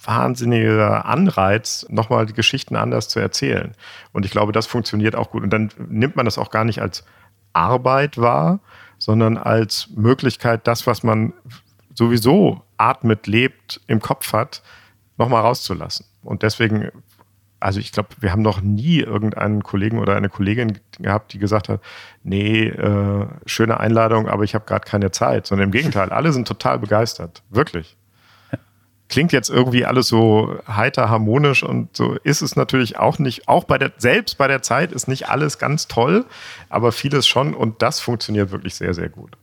wahnsinniger 0.05 1.05
Anreiz, 1.07 1.87
nochmal 1.89 2.27
die 2.27 2.33
Geschichten 2.33 2.77
anders 2.77 3.09
zu 3.09 3.21
erzählen. 3.21 3.73
Und 4.13 4.25
ich 4.25 4.31
glaube, 4.31 4.53
das 4.53 4.67
funktioniert 4.67 5.15
auch 5.15 5.31
gut. 5.31 5.43
Und 5.43 5.51
dann 5.51 5.71
nimmt 5.89 6.17
man 6.17 6.25
das 6.25 6.39
auch 6.39 6.51
gar 6.51 6.65
nicht 6.65 6.81
als 6.81 7.05
Arbeit 7.53 8.19
wahr, 8.19 8.61
sondern 8.99 9.37
als 9.37 9.89
Möglichkeit, 9.95 10.67
das, 10.67 10.87
was 10.87 11.03
man 11.03 11.33
sowieso 11.95 12.63
atmet, 12.77 13.27
lebt, 13.27 13.81
im 13.87 14.01
Kopf 14.01 14.33
hat, 14.33 14.63
nochmal 15.19 15.43
rauszulassen. 15.43 16.07
Und 16.23 16.43
deswegen, 16.43 16.91
also 17.59 17.81
ich 17.81 17.93
glaube, 17.93 18.11
wir 18.21 18.33
haben 18.33 18.43
noch 18.43 18.63
nie 18.63 19.01
irgendeinen 19.01 19.63
Kollegen 19.63 19.99
oder 19.99 20.17
eine 20.17 20.29
Kollegin 20.29 20.79
gehabt, 20.99 21.33
die 21.33 21.39
gesagt 21.39 21.69
hat, 21.69 21.81
nee, 22.23 22.69
äh, 22.69 23.27
schöne 23.45 23.81
Einladung, 23.81 24.29
aber 24.29 24.45
ich 24.45 24.55
habe 24.55 24.65
gerade 24.65 24.87
keine 24.87 25.11
Zeit. 25.11 25.47
Sondern 25.47 25.69
im 25.69 25.73
Gegenteil, 25.73 26.11
alle 26.11 26.33
sind 26.33 26.49
total 26.49 26.79
begeistert. 26.79 27.43
Wirklich 27.51 27.99
klingt 29.11 29.33
jetzt 29.33 29.51
irgendwie 29.51 29.85
alles 29.85 30.09
so 30.09 30.57
heiter, 30.67 31.11
harmonisch 31.11 31.63
und 31.63 31.95
so 31.97 32.17
ist 32.23 32.41
es 32.41 32.57
natürlich 32.57 32.99
auch 32.99 33.19
nicht, 33.19 33.49
auch 33.49 33.65
bei 33.65 33.77
der, 33.77 33.93
selbst 33.99 34.39
bei 34.39 34.49
der 34.49 34.63
Zeit 34.63 34.93
ist 34.93 35.09
nicht 35.09 35.29
alles 35.29 35.59
ganz 35.59 35.89
toll, 35.89 36.25
aber 36.69 36.93
vieles 36.93 37.27
schon 37.27 37.53
und 37.53 37.83
das 37.83 38.01
funktioniert 38.01 38.51
wirklich 38.53 38.77
sehr, 38.77 38.95
sehr 38.95 39.09
gut. 39.09 39.37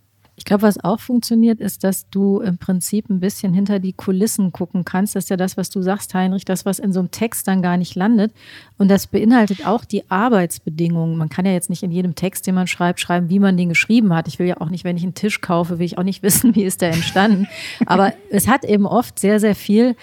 Ich 0.47 0.49
glaube, 0.49 0.61
was 0.61 0.81
auch 0.81 1.01
funktioniert, 1.01 1.59
ist, 1.59 1.83
dass 1.83 2.09
du 2.09 2.39
im 2.39 2.57
Prinzip 2.57 3.09
ein 3.09 3.19
bisschen 3.19 3.53
hinter 3.53 3.79
die 3.79 3.91
Kulissen 3.91 4.53
gucken 4.53 4.85
kannst. 4.85 5.13
Das 5.13 5.25
ist 5.25 5.29
ja 5.29 5.35
das, 5.35 5.57
was 5.57 5.69
du 5.69 5.81
sagst, 5.81 6.13
Heinrich, 6.13 6.45
das, 6.45 6.65
was 6.65 6.79
in 6.79 6.93
so 6.93 7.01
einem 7.01 7.11
Text 7.11 7.49
dann 7.49 7.61
gar 7.61 7.75
nicht 7.75 7.95
landet. 7.95 8.31
Und 8.77 8.87
das 8.87 9.07
beinhaltet 9.07 9.67
auch 9.67 9.83
die 9.83 10.09
Arbeitsbedingungen. 10.09 11.17
Man 11.17 11.27
kann 11.27 11.45
ja 11.45 11.51
jetzt 11.51 11.69
nicht 11.69 11.83
in 11.83 11.91
jedem 11.91 12.15
Text, 12.15 12.47
den 12.47 12.55
man 12.55 12.67
schreibt, 12.67 13.01
schreiben, 13.01 13.29
wie 13.29 13.39
man 13.39 13.57
den 13.57 13.67
geschrieben 13.67 14.15
hat. 14.15 14.29
Ich 14.29 14.39
will 14.39 14.47
ja 14.47 14.61
auch 14.61 14.69
nicht, 14.69 14.85
wenn 14.85 14.95
ich 14.95 15.03
einen 15.03 15.15
Tisch 15.15 15.41
kaufe, 15.41 15.79
will 15.79 15.85
ich 15.85 15.97
auch 15.97 16.03
nicht 16.03 16.23
wissen, 16.23 16.55
wie 16.55 16.63
ist 16.63 16.79
der 16.79 16.93
entstanden. 16.93 17.49
Aber 17.85 18.13
es 18.29 18.47
hat 18.47 18.63
eben 18.63 18.85
oft 18.85 19.19
sehr, 19.19 19.41
sehr 19.41 19.53
viel 19.53 19.97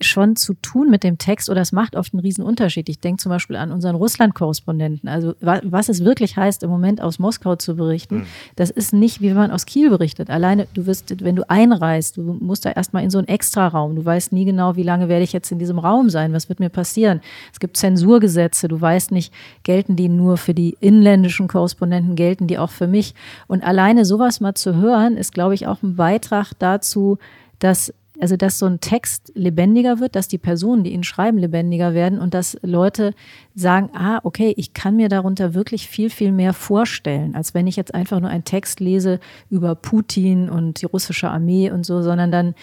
schon 0.00 0.36
zu 0.36 0.52
tun 0.54 0.90
mit 0.90 1.02
dem 1.04 1.16
Text 1.16 1.48
oder 1.48 1.62
es 1.62 1.72
macht 1.72 1.96
oft 1.96 2.12
einen 2.12 2.20
riesen 2.20 2.44
Unterschied. 2.44 2.88
Ich 2.90 3.00
denke 3.00 3.22
zum 3.22 3.30
Beispiel 3.30 3.56
an 3.56 3.72
unseren 3.72 3.96
Russland-Korrespondenten. 3.96 5.08
Also 5.08 5.34
was 5.40 5.88
es 5.88 6.04
wirklich 6.04 6.36
heißt, 6.36 6.62
im 6.62 6.70
Moment 6.70 7.00
aus 7.00 7.18
Moskau 7.18 7.56
zu 7.56 7.76
berichten, 7.76 8.16
mhm. 8.18 8.26
das 8.56 8.70
ist 8.70 8.92
nicht, 8.92 9.22
wie 9.22 9.30
wenn 9.30 9.36
man 9.36 9.50
aus 9.50 9.64
Kiel 9.64 9.88
berichtet. 9.88 10.28
Alleine, 10.28 10.66
du 10.74 10.86
wirst, 10.86 11.24
wenn 11.24 11.34
du 11.34 11.48
einreist, 11.48 12.18
du 12.18 12.22
musst 12.22 12.66
da 12.66 12.72
erstmal 12.72 13.04
in 13.04 13.10
so 13.10 13.16
einen 13.18 13.28
Extraraum. 13.28 13.96
Du 13.96 14.04
weißt 14.04 14.32
nie 14.32 14.44
genau, 14.44 14.76
wie 14.76 14.82
lange 14.82 15.08
werde 15.08 15.24
ich 15.24 15.32
jetzt 15.32 15.50
in 15.50 15.58
diesem 15.58 15.78
Raum 15.78 16.10
sein, 16.10 16.34
was 16.34 16.50
wird 16.50 16.60
mir 16.60 16.68
passieren. 16.68 17.22
Es 17.52 17.58
gibt 17.58 17.78
Zensurgesetze, 17.78 18.68
du 18.68 18.78
weißt 18.78 19.12
nicht, 19.12 19.32
gelten 19.62 19.96
die 19.96 20.10
nur 20.10 20.36
für 20.36 20.52
die 20.52 20.76
inländischen 20.80 21.48
Korrespondenten, 21.48 22.16
gelten 22.16 22.46
die 22.46 22.58
auch 22.58 22.70
für 22.70 22.86
mich. 22.86 23.14
Und 23.46 23.64
alleine 23.64 24.04
sowas 24.04 24.40
mal 24.40 24.54
zu 24.54 24.74
hören, 24.74 25.16
ist, 25.16 25.32
glaube 25.32 25.54
ich, 25.54 25.66
auch 25.66 25.82
ein 25.82 25.96
Beitrag 25.96 26.52
dazu, 26.58 27.18
dass 27.58 27.94
also 28.20 28.36
dass 28.36 28.58
so 28.58 28.66
ein 28.66 28.80
Text 28.80 29.32
lebendiger 29.34 30.00
wird, 30.00 30.16
dass 30.16 30.28
die 30.28 30.38
Personen, 30.38 30.84
die 30.84 30.92
ihn 30.92 31.02
schreiben, 31.02 31.38
lebendiger 31.38 31.94
werden 31.94 32.18
und 32.18 32.34
dass 32.34 32.56
Leute 32.62 33.14
sagen, 33.54 33.90
ah, 33.94 34.20
okay, 34.22 34.54
ich 34.56 34.74
kann 34.74 34.96
mir 34.96 35.08
darunter 35.08 35.54
wirklich 35.54 35.88
viel, 35.88 36.10
viel 36.10 36.32
mehr 36.32 36.52
vorstellen, 36.52 37.34
als 37.34 37.54
wenn 37.54 37.66
ich 37.66 37.76
jetzt 37.76 37.94
einfach 37.94 38.20
nur 38.20 38.30
einen 38.30 38.44
Text 38.44 38.80
lese 38.80 39.20
über 39.50 39.74
Putin 39.74 40.48
und 40.48 40.82
die 40.82 40.86
russische 40.86 41.28
Armee 41.28 41.70
und 41.70 41.84
so, 41.84 42.02
sondern 42.02 42.30
dann 42.30 42.54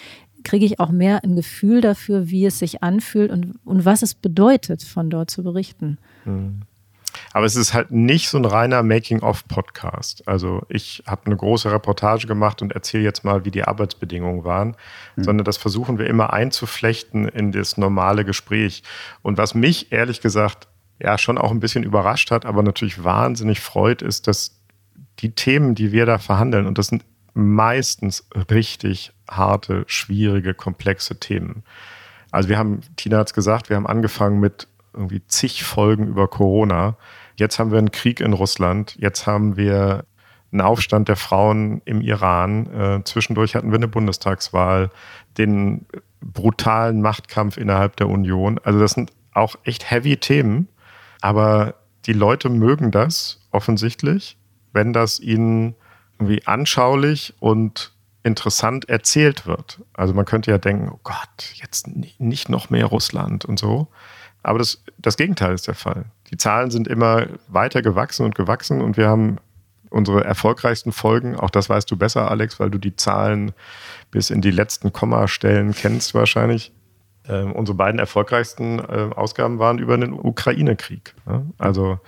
kriege 0.44 0.66
ich 0.66 0.78
auch 0.78 0.90
mehr 0.90 1.24
ein 1.24 1.36
Gefühl 1.36 1.80
dafür, 1.80 2.30
wie 2.30 2.44
es 2.46 2.58
sich 2.58 2.82
anfühlt 2.82 3.30
und, 3.30 3.54
und 3.64 3.84
was 3.84 4.02
es 4.02 4.14
bedeutet, 4.14 4.82
von 4.82 5.10
dort 5.10 5.30
zu 5.30 5.42
berichten. 5.42 5.98
Mhm. 6.24 6.62
Aber 7.34 7.46
es 7.46 7.56
ist 7.56 7.74
halt 7.74 7.90
nicht 7.90 8.28
so 8.28 8.38
ein 8.38 8.44
reiner 8.44 8.84
Making-of-Podcast. 8.84 10.28
Also 10.28 10.62
ich 10.68 11.02
habe 11.04 11.26
eine 11.26 11.36
große 11.36 11.70
Reportage 11.70 12.28
gemacht 12.28 12.62
und 12.62 12.70
erzähle 12.72 13.02
jetzt 13.02 13.24
mal, 13.24 13.44
wie 13.44 13.50
die 13.50 13.64
Arbeitsbedingungen 13.64 14.44
waren, 14.44 14.76
mhm. 15.16 15.24
sondern 15.24 15.44
das 15.44 15.56
versuchen 15.56 15.98
wir 15.98 16.06
immer 16.06 16.32
einzuflechten 16.32 17.26
in 17.26 17.50
das 17.50 17.76
normale 17.76 18.24
Gespräch. 18.24 18.84
Und 19.22 19.36
was 19.36 19.56
mich 19.56 19.90
ehrlich 19.90 20.20
gesagt 20.20 20.68
ja 21.00 21.18
schon 21.18 21.36
auch 21.36 21.50
ein 21.50 21.58
bisschen 21.58 21.82
überrascht 21.82 22.30
hat, 22.30 22.46
aber 22.46 22.62
natürlich 22.62 23.02
wahnsinnig 23.02 23.58
freut, 23.60 24.00
ist, 24.00 24.28
dass 24.28 24.60
die 25.18 25.32
Themen, 25.32 25.74
die 25.74 25.90
wir 25.90 26.06
da 26.06 26.18
verhandeln, 26.18 26.66
und 26.68 26.78
das 26.78 26.86
sind 26.86 27.04
meistens 27.34 28.28
richtig 28.48 29.12
harte, 29.28 29.82
schwierige, 29.88 30.54
komplexe 30.54 31.18
Themen. 31.18 31.64
Also 32.30 32.48
wir 32.48 32.58
haben, 32.58 32.82
Tina 32.94 33.18
hat 33.18 33.26
es 33.26 33.34
gesagt, 33.34 33.70
wir 33.70 33.76
haben 33.76 33.88
angefangen 33.88 34.38
mit 34.38 34.68
irgendwie 34.92 35.26
zig 35.26 35.64
Folgen 35.64 36.06
über 36.06 36.28
Corona. 36.28 36.96
Jetzt 37.36 37.58
haben 37.58 37.70
wir 37.70 37.78
einen 37.78 37.90
Krieg 37.90 38.20
in 38.20 38.32
Russland. 38.32 38.96
Jetzt 38.98 39.26
haben 39.26 39.56
wir 39.56 40.04
einen 40.52 40.60
Aufstand 40.60 41.08
der 41.08 41.16
Frauen 41.16 41.82
im 41.84 42.00
Iran. 42.00 42.66
Äh, 42.72 43.04
zwischendurch 43.04 43.54
hatten 43.54 43.70
wir 43.70 43.76
eine 43.76 43.88
Bundestagswahl, 43.88 44.90
den 45.36 45.86
brutalen 46.20 47.02
Machtkampf 47.02 47.56
innerhalb 47.56 47.96
der 47.96 48.08
Union. 48.08 48.60
Also 48.62 48.78
das 48.78 48.92
sind 48.92 49.12
auch 49.32 49.56
echt 49.64 49.90
heavy 49.90 50.16
Themen. 50.16 50.68
Aber 51.20 51.74
die 52.06 52.12
Leute 52.12 52.48
mögen 52.48 52.90
das 52.90 53.40
offensichtlich, 53.50 54.36
wenn 54.72 54.92
das 54.92 55.18
ihnen 55.18 55.74
irgendwie 56.18 56.46
anschaulich 56.46 57.34
und 57.40 57.92
interessant 58.22 58.88
erzählt 58.88 59.46
wird. 59.46 59.80
Also 59.92 60.14
man 60.14 60.24
könnte 60.24 60.50
ja 60.50 60.58
denken, 60.58 60.88
oh 60.92 61.00
Gott, 61.02 61.52
jetzt 61.54 61.88
nicht 62.18 62.48
noch 62.48 62.70
mehr 62.70 62.86
Russland 62.86 63.44
und 63.44 63.58
so. 63.58 63.88
Aber 64.44 64.58
das, 64.58 64.84
das 64.98 65.16
Gegenteil 65.16 65.54
ist 65.54 65.66
der 65.66 65.74
Fall. 65.74 66.04
Die 66.30 66.36
Zahlen 66.36 66.70
sind 66.70 66.86
immer 66.86 67.26
weiter 67.48 67.82
gewachsen 67.82 68.24
und 68.24 68.34
gewachsen 68.34 68.80
und 68.80 68.96
wir 68.96 69.08
haben 69.08 69.38
unsere 69.90 70.24
erfolgreichsten 70.24 70.92
Folgen, 70.92 71.36
auch 71.36 71.50
das 71.50 71.68
weißt 71.68 71.90
du 71.90 71.96
besser, 71.96 72.30
Alex, 72.30 72.58
weil 72.60 72.70
du 72.70 72.78
die 72.78 72.96
Zahlen 72.96 73.52
bis 74.10 74.30
in 74.30 74.40
die 74.40 74.50
letzten 74.50 74.92
Kommastellen 74.92 75.72
kennst 75.72 76.14
wahrscheinlich. 76.14 76.72
Äh, 77.26 77.42
unsere 77.42 77.76
beiden 77.76 77.98
erfolgreichsten 77.98 78.80
äh, 78.80 79.10
Ausgaben 79.14 79.58
waren 79.58 79.78
über 79.78 79.96
den 79.96 80.12
Ukraine-Krieg. 80.12 81.14
Ja? 81.26 81.42
Also 81.58 81.98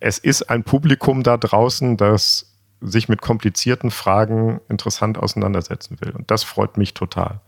es 0.00 0.18
ist 0.18 0.50
ein 0.50 0.64
Publikum 0.64 1.22
da 1.22 1.36
draußen, 1.36 1.96
das 1.96 2.52
sich 2.80 3.08
mit 3.08 3.22
komplizierten 3.22 3.90
Fragen 3.90 4.60
interessant 4.68 5.18
auseinandersetzen 5.18 5.98
will. 6.00 6.10
Und 6.10 6.30
das 6.30 6.42
freut 6.42 6.76
mich 6.76 6.94
total. 6.94 7.40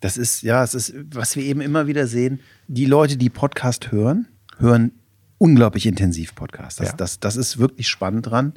Das 0.00 0.16
ist, 0.16 0.42
ja, 0.42 0.62
es 0.62 0.74
ist, 0.74 0.94
was 1.12 1.36
wir 1.36 1.44
eben 1.44 1.60
immer 1.60 1.86
wieder 1.86 2.06
sehen, 2.06 2.40
die 2.68 2.86
Leute, 2.86 3.16
die 3.16 3.30
Podcast 3.30 3.92
hören, 3.92 4.28
hören 4.58 4.92
unglaublich 5.38 5.86
intensiv 5.86 6.34
Podcast. 6.34 6.80
Das, 6.80 6.88
ja. 6.88 6.96
das, 6.96 7.20
das 7.20 7.36
ist 7.36 7.58
wirklich 7.58 7.88
spannend 7.88 8.26
dran. 8.26 8.54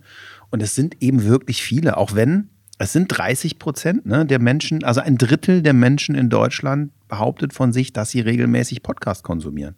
Und 0.49 0.63
es 0.63 0.75
sind 0.75 1.01
eben 1.01 1.23
wirklich 1.23 1.61
viele, 1.61 1.97
auch 1.97 2.15
wenn 2.15 2.49
es 2.79 2.93
sind 2.93 3.07
30 3.07 3.57
Prozent 3.57 4.05
ne, 4.05 4.25
der 4.25 4.39
Menschen, 4.39 4.83
also 4.83 5.01
ein 5.01 5.17
Drittel 5.17 5.63
der 5.63 5.73
Menschen 5.73 6.13
in 6.13 6.29
Deutschland 6.29 6.91
behauptet 7.07 7.53
von 7.53 7.73
sich, 7.73 7.91
dass 7.91 8.11
sie 8.11 8.19
regelmäßig 8.19 8.83
Podcast 8.83 9.23
konsumieren. 9.23 9.75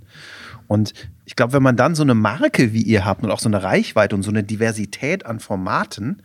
Und 0.68 0.94
ich 1.26 1.36
glaube, 1.36 1.54
wenn 1.54 1.64
man 1.64 1.78
dann 1.78 1.96
so 1.96 2.04
eine 2.04 2.14
Marke 2.14 2.74
wie 2.74 2.82
ihr 2.82 3.06
habt 3.06 3.24
und 3.24 3.32
auch 3.32 3.40
so 3.40 3.48
eine 3.48 3.64
Reichweite 3.64 4.16
und 4.16 4.24
so 4.24 4.32
eine 4.32 4.44
Diversität 4.44 5.26
an 5.26 5.40
Formaten, 5.40 6.22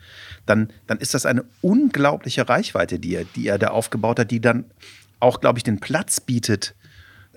dann, 0.47 0.69
dann 0.87 0.99
ist 0.99 1.15
das 1.15 1.27
eine 1.27 1.45
unglaubliche 1.61 2.49
Reichweite, 2.49 2.99
die 2.99 3.11
ihr, 3.11 3.25
die 3.37 3.45
ihr 3.45 3.59
da 3.59 3.69
aufgebaut 3.69 4.19
hat, 4.19 4.31
die 4.31 4.41
dann 4.41 4.65
auch, 5.25 5.41
glaube 5.41 5.59
ich, 5.59 5.65
den 5.65 5.81
Platz 5.81 6.21
bietet, 6.21 6.75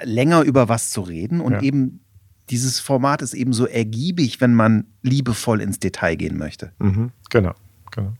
länger 0.03 0.41
über 0.43 0.69
was 0.69 0.91
zu 0.91 1.01
reden 1.01 1.41
und 1.41 1.53
ja. 1.53 1.61
eben 1.61 2.01
dieses 2.49 2.79
Format 2.79 3.21
ist 3.21 3.33
eben 3.33 3.53
so 3.53 3.65
ergiebig, 3.65 4.39
wenn 4.39 4.53
man 4.53 4.85
liebevoll 5.01 5.61
ins 5.61 5.79
Detail 5.79 6.15
gehen 6.15 6.37
möchte. 6.37 6.71
Mhm, 6.79 7.11
genau, 7.29 7.53
genau. 7.91 8.13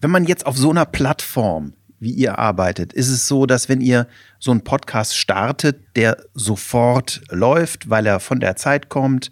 Wenn 0.00 0.10
man 0.10 0.24
jetzt 0.24 0.46
auf 0.46 0.56
so 0.56 0.70
einer 0.70 0.86
Plattform 0.86 1.74
wie 2.00 2.10
ihr 2.10 2.38
arbeitet, 2.38 2.92
ist 2.92 3.08
es 3.08 3.28
so, 3.28 3.46
dass 3.46 3.68
wenn 3.68 3.80
ihr 3.80 4.06
so 4.38 4.50
einen 4.50 4.62
Podcast 4.62 5.16
startet, 5.16 5.80
der 5.96 6.18
sofort 6.34 7.22
läuft, 7.30 7.88
weil 7.88 8.06
er 8.06 8.20
von 8.20 8.40
der 8.40 8.56
Zeit 8.56 8.88
kommt, 8.88 9.30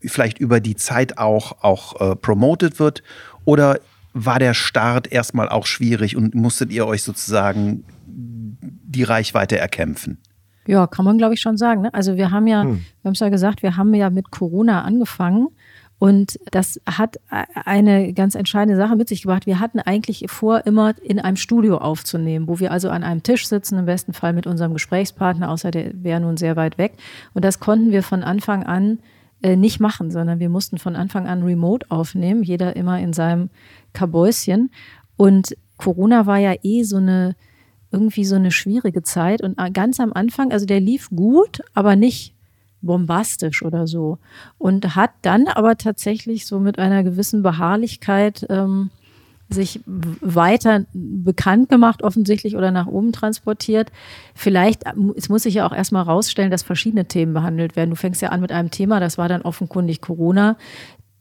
vielleicht 0.00 0.38
über 0.38 0.60
die 0.60 0.76
Zeit 0.76 1.18
auch, 1.18 1.62
auch 1.62 2.00
äh, 2.00 2.16
promoted 2.16 2.78
wird? 2.78 3.02
Oder 3.44 3.80
war 4.14 4.38
der 4.38 4.54
Start 4.54 5.10
erstmal 5.10 5.48
auch 5.48 5.66
schwierig 5.66 6.16
und 6.16 6.34
musstet 6.34 6.70
ihr 6.70 6.86
euch 6.86 7.02
sozusagen 7.02 7.84
die 8.94 9.02
Reichweite 9.02 9.58
erkämpfen? 9.58 10.18
Ja, 10.66 10.86
kann 10.86 11.04
man 11.04 11.18
glaube 11.18 11.34
ich 11.34 11.40
schon 11.40 11.58
sagen. 11.58 11.82
Ne? 11.82 11.92
Also 11.92 12.16
wir 12.16 12.30
haben 12.30 12.46
ja, 12.46 12.62
hm. 12.62 12.84
wir 13.02 13.08
haben 13.08 13.12
es 13.12 13.20
ja 13.20 13.28
gesagt, 13.28 13.62
wir 13.62 13.76
haben 13.76 13.92
ja 13.94 14.10
mit 14.10 14.30
Corona 14.30 14.82
angefangen 14.82 15.48
und 15.98 16.38
das 16.50 16.80
hat 16.86 17.16
eine 17.64 18.12
ganz 18.12 18.34
entscheidende 18.34 18.76
Sache 18.76 18.96
mit 18.96 19.08
sich 19.08 19.22
gebracht. 19.22 19.46
Wir 19.46 19.60
hatten 19.60 19.78
eigentlich 19.78 20.24
vor, 20.28 20.66
immer 20.66 20.94
in 21.02 21.18
einem 21.20 21.36
Studio 21.36 21.78
aufzunehmen, 21.78 22.48
wo 22.48 22.58
wir 22.58 22.72
also 22.72 22.90
an 22.90 23.04
einem 23.04 23.22
Tisch 23.22 23.46
sitzen, 23.46 23.78
im 23.78 23.86
besten 23.86 24.12
Fall 24.12 24.32
mit 24.32 24.46
unserem 24.46 24.74
Gesprächspartner, 24.74 25.50
außer 25.50 25.70
der 25.70 25.92
wäre 25.94 26.20
nun 26.20 26.36
sehr 26.36 26.56
weit 26.56 26.78
weg. 26.78 26.94
Und 27.32 27.44
das 27.44 27.60
konnten 27.60 27.90
wir 27.90 28.02
von 28.02 28.22
Anfang 28.22 28.64
an 28.64 28.98
äh, 29.42 29.56
nicht 29.56 29.80
machen, 29.80 30.10
sondern 30.10 30.40
wir 30.40 30.48
mussten 30.48 30.78
von 30.78 30.96
Anfang 30.96 31.26
an 31.26 31.42
remote 31.42 31.90
aufnehmen, 31.90 32.42
jeder 32.42 32.76
immer 32.76 32.98
in 32.98 33.12
seinem 33.12 33.50
Kabäuschen. 33.92 34.70
Und 35.16 35.56
Corona 35.78 36.26
war 36.26 36.38
ja 36.38 36.54
eh 36.62 36.82
so 36.82 36.96
eine 36.96 37.36
irgendwie 37.94 38.24
so 38.24 38.34
eine 38.34 38.50
schwierige 38.50 39.02
Zeit. 39.02 39.40
Und 39.40 39.58
äh, 39.58 39.70
ganz 39.70 40.00
am 40.00 40.12
Anfang, 40.12 40.52
also 40.52 40.66
der 40.66 40.80
lief 40.80 41.08
gut, 41.10 41.62
aber 41.72 41.96
nicht 41.96 42.34
bombastisch 42.82 43.62
oder 43.62 43.86
so. 43.86 44.18
Und 44.58 44.96
hat 44.96 45.12
dann 45.22 45.46
aber 45.46 45.76
tatsächlich 45.76 46.44
so 46.46 46.58
mit 46.58 46.78
einer 46.78 47.04
gewissen 47.04 47.42
Beharrlichkeit 47.42 48.46
ähm, 48.50 48.90
sich 49.48 49.80
weiter 49.86 50.84
bekannt 50.92 51.68
gemacht, 51.68 52.02
offensichtlich, 52.02 52.56
oder 52.56 52.70
nach 52.70 52.86
oben 52.86 53.12
transportiert. 53.12 53.92
Vielleicht, 54.34 54.86
äh, 54.86 54.92
es 55.16 55.28
muss 55.28 55.44
sich 55.44 55.54
ja 55.54 55.66
auch 55.66 55.74
erstmal 55.74 56.02
rausstellen, 56.02 56.50
dass 56.50 56.62
verschiedene 56.62 57.06
Themen 57.06 57.32
behandelt 57.32 57.76
werden. 57.76 57.90
Du 57.90 57.96
fängst 57.96 58.20
ja 58.22 58.30
an 58.30 58.40
mit 58.40 58.52
einem 58.52 58.70
Thema, 58.70 59.00
das 59.00 59.18
war 59.18 59.28
dann 59.28 59.42
offenkundig 59.42 60.00
Corona 60.00 60.56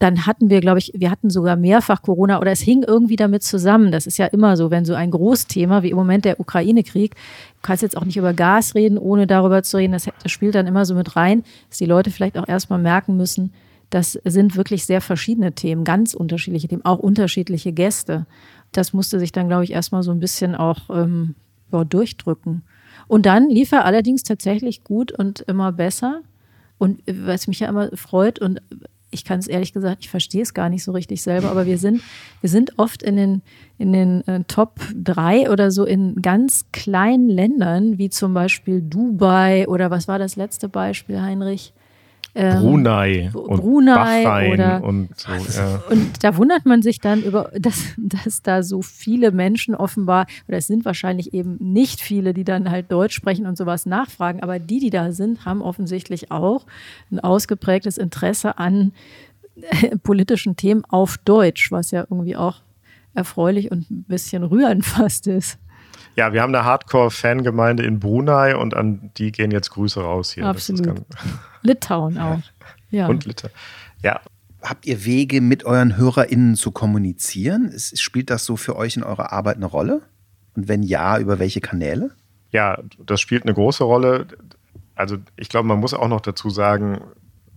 dann 0.03 0.25
hatten 0.25 0.49
wir, 0.49 0.59
glaube 0.59 0.79
ich, 0.79 0.91
wir 0.93 1.09
hatten 1.09 1.29
sogar 1.29 1.55
mehrfach 1.55 2.01
Corona 2.01 2.41
oder 2.41 2.51
es 2.51 2.59
hing 2.59 2.83
irgendwie 2.83 3.15
damit 3.15 3.41
zusammen. 3.41 3.89
Das 3.89 4.05
ist 4.05 4.17
ja 4.17 4.25
immer 4.25 4.57
so, 4.57 4.69
wenn 4.69 4.83
so 4.83 4.93
ein 4.95 5.11
Großthema 5.11 5.81
wie 5.81 5.91
im 5.91 5.95
Moment 5.95 6.25
der 6.25 6.41
Ukraine-Krieg, 6.41 7.15
du 7.15 7.61
kannst 7.61 7.83
jetzt 7.83 7.95
auch 7.95 8.03
nicht 8.03 8.17
über 8.17 8.33
Gas 8.33 8.75
reden, 8.75 8.97
ohne 8.97 9.27
darüber 9.27 9.63
zu 9.63 9.77
reden, 9.77 9.93
das, 9.93 10.09
das 10.21 10.29
spielt 10.29 10.55
dann 10.55 10.67
immer 10.67 10.83
so 10.83 10.93
mit 10.93 11.15
rein, 11.15 11.43
dass 11.69 11.77
die 11.77 11.85
Leute 11.85 12.11
vielleicht 12.11 12.37
auch 12.37 12.49
erstmal 12.49 12.79
merken 12.79 13.15
müssen, 13.15 13.53
das 13.91 14.19
sind 14.25 14.57
wirklich 14.57 14.85
sehr 14.85 14.99
verschiedene 14.99 15.53
Themen, 15.53 15.85
ganz 15.85 16.13
unterschiedliche 16.13 16.67
Themen, 16.67 16.83
auch 16.83 16.99
unterschiedliche 16.99 17.71
Gäste. 17.71 18.25
Das 18.73 18.91
musste 18.91 19.19
sich 19.19 19.31
dann, 19.31 19.47
glaube 19.47 19.63
ich, 19.63 19.71
erstmal 19.71 20.03
so 20.03 20.11
ein 20.11 20.19
bisschen 20.19 20.53
auch 20.53 20.89
ähm, 20.89 21.35
ja, 21.71 21.85
durchdrücken. 21.85 22.63
Und 23.07 23.25
dann 23.25 23.49
lief 23.49 23.71
er 23.71 23.85
allerdings 23.85 24.23
tatsächlich 24.23 24.83
gut 24.83 25.13
und 25.13 25.41
immer 25.41 25.71
besser. 25.71 26.21
Und 26.77 27.01
was 27.07 27.47
mich 27.47 27.61
ja 27.61 27.69
immer 27.69 27.95
freut 27.95 28.39
und 28.39 28.61
ich 29.13 29.25
kann 29.25 29.39
es 29.39 29.47
ehrlich 29.47 29.73
gesagt, 29.73 29.97
ich 30.01 30.09
verstehe 30.09 30.41
es 30.41 30.53
gar 30.53 30.69
nicht 30.69 30.83
so 30.83 30.91
richtig 30.91 31.21
selber, 31.21 31.49
aber 31.49 31.65
wir 31.65 31.77
sind, 31.77 32.01
wir 32.41 32.49
sind 32.49 32.77
oft 32.77 33.03
in 33.03 33.15
den, 33.15 33.41
in 33.77 33.93
den 33.93 34.27
äh, 34.27 34.43
Top 34.47 34.79
3 34.95 35.49
oder 35.49 35.71
so 35.71 35.85
in 35.85 36.21
ganz 36.21 36.65
kleinen 36.71 37.29
Ländern, 37.29 37.97
wie 37.97 38.09
zum 38.09 38.33
Beispiel 38.33 38.81
Dubai 38.81 39.67
oder 39.67 39.91
was 39.91 40.07
war 40.07 40.19
das 40.19 40.35
letzte 40.35 40.69
Beispiel, 40.69 41.21
Heinrich? 41.21 41.73
Ähm, 42.35 42.61
Brunei, 42.61 43.31
und 43.33 43.61
Brunei 43.61 44.23
Bahrain 44.23 44.53
oder 44.53 44.83
und 44.83 45.19
so. 45.19 45.31
Ja. 45.31 45.83
Und 45.89 46.23
da 46.23 46.35
wundert 46.35 46.65
man 46.65 46.81
sich 46.81 46.99
dann 46.99 47.21
über, 47.21 47.51
dass, 47.59 47.93
dass 47.97 48.41
da 48.41 48.63
so 48.63 48.81
viele 48.81 49.31
Menschen 49.31 49.75
offenbar, 49.75 50.25
oder 50.47 50.57
es 50.57 50.67
sind 50.67 50.83
wahrscheinlich 50.83 51.33
eben 51.33 51.57
nicht 51.59 52.01
viele, 52.01 52.33
die 52.33 52.43
dann 52.43 52.71
halt 52.71 52.91
Deutsch 52.91 53.15
sprechen 53.15 53.45
und 53.45 53.57
sowas 53.57 53.85
nachfragen, 53.85 54.41
aber 54.41 54.57
die, 54.57 54.79
die 54.79 54.89
da 54.89 55.11
sind, 55.11 55.45
haben 55.45 55.61
offensichtlich 55.61 56.31
auch 56.31 56.65
ein 57.11 57.19
ausgeprägtes 57.19 57.99
Interesse 57.99 58.57
an 58.57 58.93
äh, 59.55 59.97
politischen 59.97 60.55
Themen 60.55 60.83
auf 60.85 61.19
Deutsch, 61.19 61.71
was 61.71 61.91
ja 61.91 62.01
irgendwie 62.09 62.35
auch 62.35 62.61
erfreulich 63.13 63.69
und 63.71 63.91
ein 63.91 64.05
bisschen 64.07 64.43
rührend 64.43 64.85
fast 64.85 65.27
ist. 65.27 65.59
Ja, 66.15 66.33
wir 66.33 66.41
haben 66.41 66.53
eine 66.53 66.65
Hardcore-Fangemeinde 66.65 67.83
in 67.83 67.99
Brunei 67.99 68.55
und 68.55 68.75
an 68.75 69.11
die 69.17 69.31
gehen 69.31 69.51
jetzt 69.51 69.69
Grüße 69.71 70.01
raus 70.01 70.31
hier. 70.31 70.45
Absolut. 70.45 71.01
Litauen 71.63 72.17
auch. 72.17 72.39
Ja. 72.91 73.07
Und 73.07 73.25
Litauen. 73.25 73.51
Ja. 74.03 74.21
Habt 74.61 74.85
ihr 74.85 75.03
Wege, 75.03 75.41
mit 75.41 75.65
euren 75.65 75.97
HörerInnen 75.97 76.55
zu 76.55 76.71
kommunizieren? 76.71 77.73
Spielt 77.77 78.29
das 78.29 78.45
so 78.45 78.55
für 78.55 78.75
euch 78.77 78.95
in 78.95 79.03
eurer 79.03 79.33
Arbeit 79.33 79.57
eine 79.57 79.65
Rolle? 79.65 80.03
Und 80.55 80.67
wenn 80.67 80.83
ja, 80.83 81.17
über 81.17 81.39
welche 81.39 81.59
Kanäle? 81.59 82.11
Ja, 82.51 82.79
das 83.05 83.19
spielt 83.19 83.43
eine 83.43 83.53
große 83.53 83.83
Rolle. 83.83 84.27
Also 84.95 85.17
ich 85.35 85.49
glaube, 85.49 85.67
man 85.67 85.79
muss 85.79 85.93
auch 85.93 86.07
noch 86.07 86.21
dazu 86.21 86.49
sagen, 86.49 87.01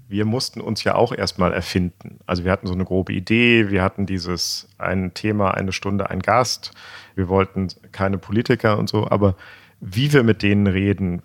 wir 0.09 0.25
mussten 0.25 0.61
uns 0.61 0.85
ja 0.85 0.95
auch 0.95 1.13
erstmal 1.13 1.53
erfinden. 1.53 2.19
Also 2.27 2.45
wir 2.45 2.53
hatten 2.53 2.67
so 2.67 2.73
eine 2.73 2.85
grobe 2.85 3.13
Idee, 3.13 3.71
wir 3.71 3.83
hatten 3.83 4.07
dieses 4.07 4.69
ein 4.79 5.15
Thema, 5.15 5.53
eine 5.53 5.73
Stunde, 5.73 6.11
ein 6.11 6.21
Gast. 6.21 6.73
Wir 7.15 7.29
wollten 7.29 7.69
keine 7.93 8.19
Politiker 8.19 8.79
und 8.79 8.89
so, 8.89 9.09
aber 9.09 9.37
wie 9.81 10.13
wir 10.13 10.23
mit 10.23 10.43
denen 10.43 10.67
reden, 10.67 11.23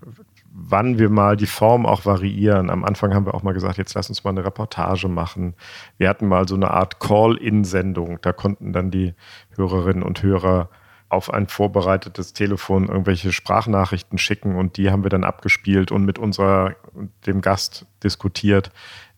wann 0.54 1.00
wir 1.00 1.10
mal 1.10 1.38
die 1.38 1.46
Form 1.46 1.86
auch 1.86 2.06
variieren. 2.06 2.70
Am 2.70 2.84
Anfang 2.84 3.14
haben 3.14 3.26
wir 3.26 3.34
auch 3.34 3.44
mal 3.44 3.54
gesagt, 3.54 3.78
jetzt 3.78 3.94
lass 3.94 4.10
uns 4.10 4.24
mal 4.24 4.32
eine 4.32 4.44
Reportage 4.44 5.08
machen. 5.08 5.56
Wir 5.98 6.10
hatten 6.10 6.28
mal 6.28 6.48
so 6.48 6.56
eine 6.56 6.72
Art 6.72 7.00
Call-in-Sendung. 7.00 8.20
Da 8.22 8.34
konnten 8.34 8.74
dann 8.74 8.92
die 8.92 9.14
Hörerinnen 9.56 10.04
und 10.04 10.22
Hörer 10.22 10.70
auf 11.10 11.34
ein 11.34 11.48
vorbereitetes 11.48 12.34
Telefon 12.34 12.88
irgendwelche 12.88 13.34
Sprachnachrichten 13.34 14.18
schicken 14.18 14.56
und 14.56 14.78
die 14.78 14.92
haben 14.92 15.04
wir 15.04 15.10
dann 15.10 15.26
abgespielt 15.26 15.92
und 15.92 16.06
mit 16.06 16.18
unserer, 16.18 16.76
dem 17.26 17.42
Gast 17.42 17.86
diskutiert. 18.02 18.72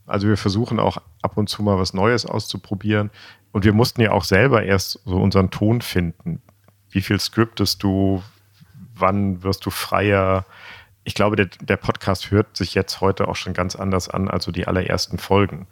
Also 0.08 0.28
wir 0.28 0.38
versuchen 0.38 0.80
auch 0.80 0.98
ab 1.22 1.38
und 1.38 1.50
zu 1.50 1.62
mal 1.62 1.78
was 1.78 1.94
Neues 1.94 2.26
auszuprobieren. 2.26 3.12
Und 3.52 3.64
wir 3.64 3.74
mussten 3.74 4.02
ja 4.02 4.12
auch 4.12 4.24
selber 4.24 4.64
erst 4.64 5.00
so 5.06 5.22
unseren 5.22 5.52
Ton 5.52 5.82
finden. 5.82 6.42
wie 6.90 7.02
viel 7.02 7.20
scriptest 7.20 7.82
du, 7.82 8.22
wann 8.96 9.42
wirst 9.44 9.66
du 9.66 9.72
freier. 9.72 10.46
Ich 11.04 11.16
glaube, 11.16 11.36
der, 11.36 11.48
der 11.62 11.78
Podcast 11.78 12.32
hört 12.32 12.56
sich 12.56 12.74
jetzt 12.76 13.02
heute 13.02 13.28
auch 13.28 13.36
schon 13.36 13.54
ganz 13.54 13.76
anders 13.76 14.10
an, 14.10 14.30
als 14.30 14.46
so 14.46 14.52
die 14.52 14.68
allerersten 14.68 15.18
Folgen. 15.18 15.68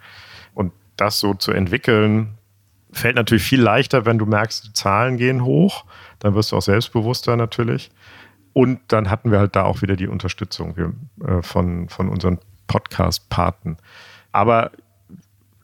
Und 0.53 0.73
das 0.97 1.19
so 1.19 1.33
zu 1.33 1.51
entwickeln, 1.51 2.37
fällt 2.91 3.15
natürlich 3.15 3.43
viel 3.43 3.61
leichter, 3.61 4.05
wenn 4.05 4.17
du 4.17 4.25
merkst, 4.25 4.65
die 4.67 4.73
Zahlen 4.73 5.17
gehen 5.17 5.43
hoch. 5.43 5.85
Dann 6.19 6.35
wirst 6.35 6.51
du 6.51 6.57
auch 6.57 6.61
selbstbewusster 6.61 7.35
natürlich. 7.35 7.91
Und 8.53 8.79
dann 8.89 9.09
hatten 9.09 9.31
wir 9.31 9.39
halt 9.39 9.55
da 9.55 9.63
auch 9.63 9.81
wieder 9.81 9.95
die 9.95 10.07
Unterstützung 10.07 10.75
äh, 11.25 11.41
von, 11.41 11.87
von 11.87 12.09
unseren 12.09 12.39
Podcast-Paten. 12.67 13.77
Aber 14.33 14.71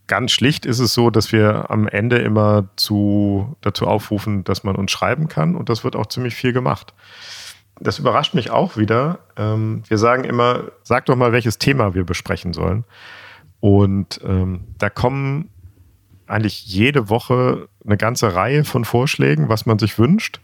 ganz 0.07 0.31
schlicht 0.31 0.65
ist 0.65 0.79
es 0.79 0.93
so, 0.93 1.09
dass 1.09 1.31
wir 1.31 1.69
am 1.69 1.87
Ende 1.87 2.17
immer 2.17 2.69
zu, 2.77 3.55
dazu 3.61 3.87
aufrufen, 3.87 4.43
dass 4.43 4.63
man 4.63 4.75
uns 4.75 4.91
schreiben 4.91 5.27
kann. 5.27 5.55
Und 5.55 5.69
das 5.69 5.83
wird 5.83 5.95
auch 5.95 6.07
ziemlich 6.07 6.35
viel 6.35 6.53
gemacht. 6.53 6.93
Das 7.79 7.99
überrascht 7.99 8.33
mich 8.33 8.49
auch 8.49 8.77
wieder. 8.77 9.19
Ähm, 9.35 9.83
wir 9.87 9.97
sagen 9.97 10.23
immer, 10.23 10.63
sag 10.83 11.05
doch 11.05 11.15
mal, 11.15 11.31
welches 11.31 11.57
Thema 11.57 11.93
wir 11.93 12.05
besprechen 12.05 12.53
sollen. 12.53 12.85
Und 13.59 14.19
ähm, 14.23 14.65
da 14.77 14.89
kommen 14.89 15.49
eigentlich 16.27 16.65
jede 16.65 17.09
Woche 17.09 17.69
eine 17.85 17.97
ganze 17.97 18.35
Reihe 18.35 18.63
von 18.63 18.85
Vorschlägen, 18.85 19.49
was 19.49 19.65
man 19.65 19.79
sich 19.79 19.97
wünscht. 19.97 20.41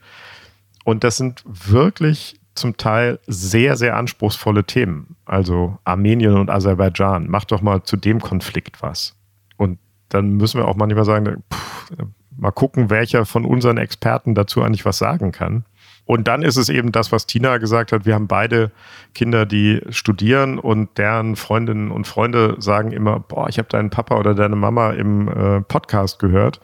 Und 0.86 1.04
das 1.04 1.18
sind 1.18 1.44
wirklich 1.46 2.40
zum 2.56 2.78
Teil 2.78 3.20
sehr, 3.26 3.76
sehr 3.76 3.98
anspruchsvolle 3.98 4.64
Themen. 4.64 5.16
Also 5.26 5.78
Armenien 5.84 6.38
und 6.38 6.50
Aserbaidschan. 6.50 7.28
Mach 7.30 7.46
doch 7.46 7.62
mal 7.62 7.84
zu 7.84 7.98
dem 7.98 8.20
Konflikt 8.20 8.82
was. 8.82 9.16
Und 9.58 9.80
dann 10.10 10.38
müssen 10.38 10.60
wir 10.60 10.68
auch 10.68 10.76
manchmal 10.76 11.06
sagen, 11.06 11.44
pff, 11.52 11.92
mal 12.38 12.52
gucken, 12.52 12.90
welcher 12.90 13.26
von 13.26 13.46
unseren 13.46 13.78
Experten 13.78 14.36
dazu 14.36 14.62
eigentlich 14.62 14.86
was 14.86 14.98
sagen 14.98 15.32
kann. 15.32 15.66
Und 16.06 16.28
dann 16.28 16.42
ist 16.42 16.58
es 16.58 16.70
eben 16.70 16.92
das, 16.92 17.12
was 17.12 17.28
Tina 17.28 17.58
gesagt 17.58 17.92
hat. 17.92 18.06
Wir 18.06 18.14
haben 18.14 18.28
beide 18.28 18.72
Kinder, 19.14 19.46
die 19.46 19.82
studieren 19.90 20.60
und 20.60 20.98
deren 20.98 21.36
Freundinnen 21.36 21.92
und 21.92 22.08
Freunde 22.08 22.56
sagen 22.60 22.92
immer, 22.92 23.20
boah, 23.20 23.48
ich 23.48 23.58
habe 23.58 23.70
deinen 23.70 23.90
Papa 23.90 24.18
oder 24.18 24.36
deine 24.36 24.56
Mama 24.56 24.92
im 24.92 25.28
äh, 25.30 25.62
Podcast 25.62 26.20
gehört. 26.20 26.60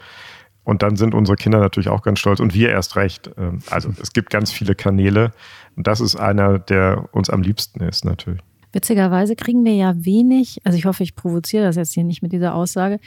Und 0.66 0.84
dann 0.84 0.98
sind 0.98 1.16
unsere 1.16 1.36
Kinder 1.36 1.60
natürlich 1.60 1.90
auch 1.90 2.04
ganz 2.04 2.20
stolz 2.20 2.40
und 2.40 2.54
wir 2.54 2.70
erst 2.70 2.96
recht. 2.96 3.32
Ähm, 3.38 3.60
also 3.70 3.90
es 4.02 4.14
gibt 4.14 4.30
ganz 4.30 4.52
viele 4.52 4.76
Kanäle 4.76 5.32
und 5.76 5.88
das 5.88 6.02
ist 6.02 6.16
einer, 6.16 6.60
der 6.60 7.06
uns 7.12 7.30
am 7.30 7.42
liebsten 7.42 7.82
ist 7.82 8.06
natürlich. 8.06 8.42
Witzigerweise 8.72 9.36
kriegen 9.36 9.66
wir 9.66 9.74
ja 9.74 9.94
wenig, 10.06 10.60
also 10.64 10.78
ich 10.78 10.86
hoffe, 10.86 11.02
ich 11.02 11.16
provoziere 11.16 11.64
das 11.64 11.76
jetzt 11.76 11.94
hier 11.94 12.04
nicht 12.04 12.22
mit 12.22 12.34
dieser 12.34 12.54
Aussage, 12.54 13.00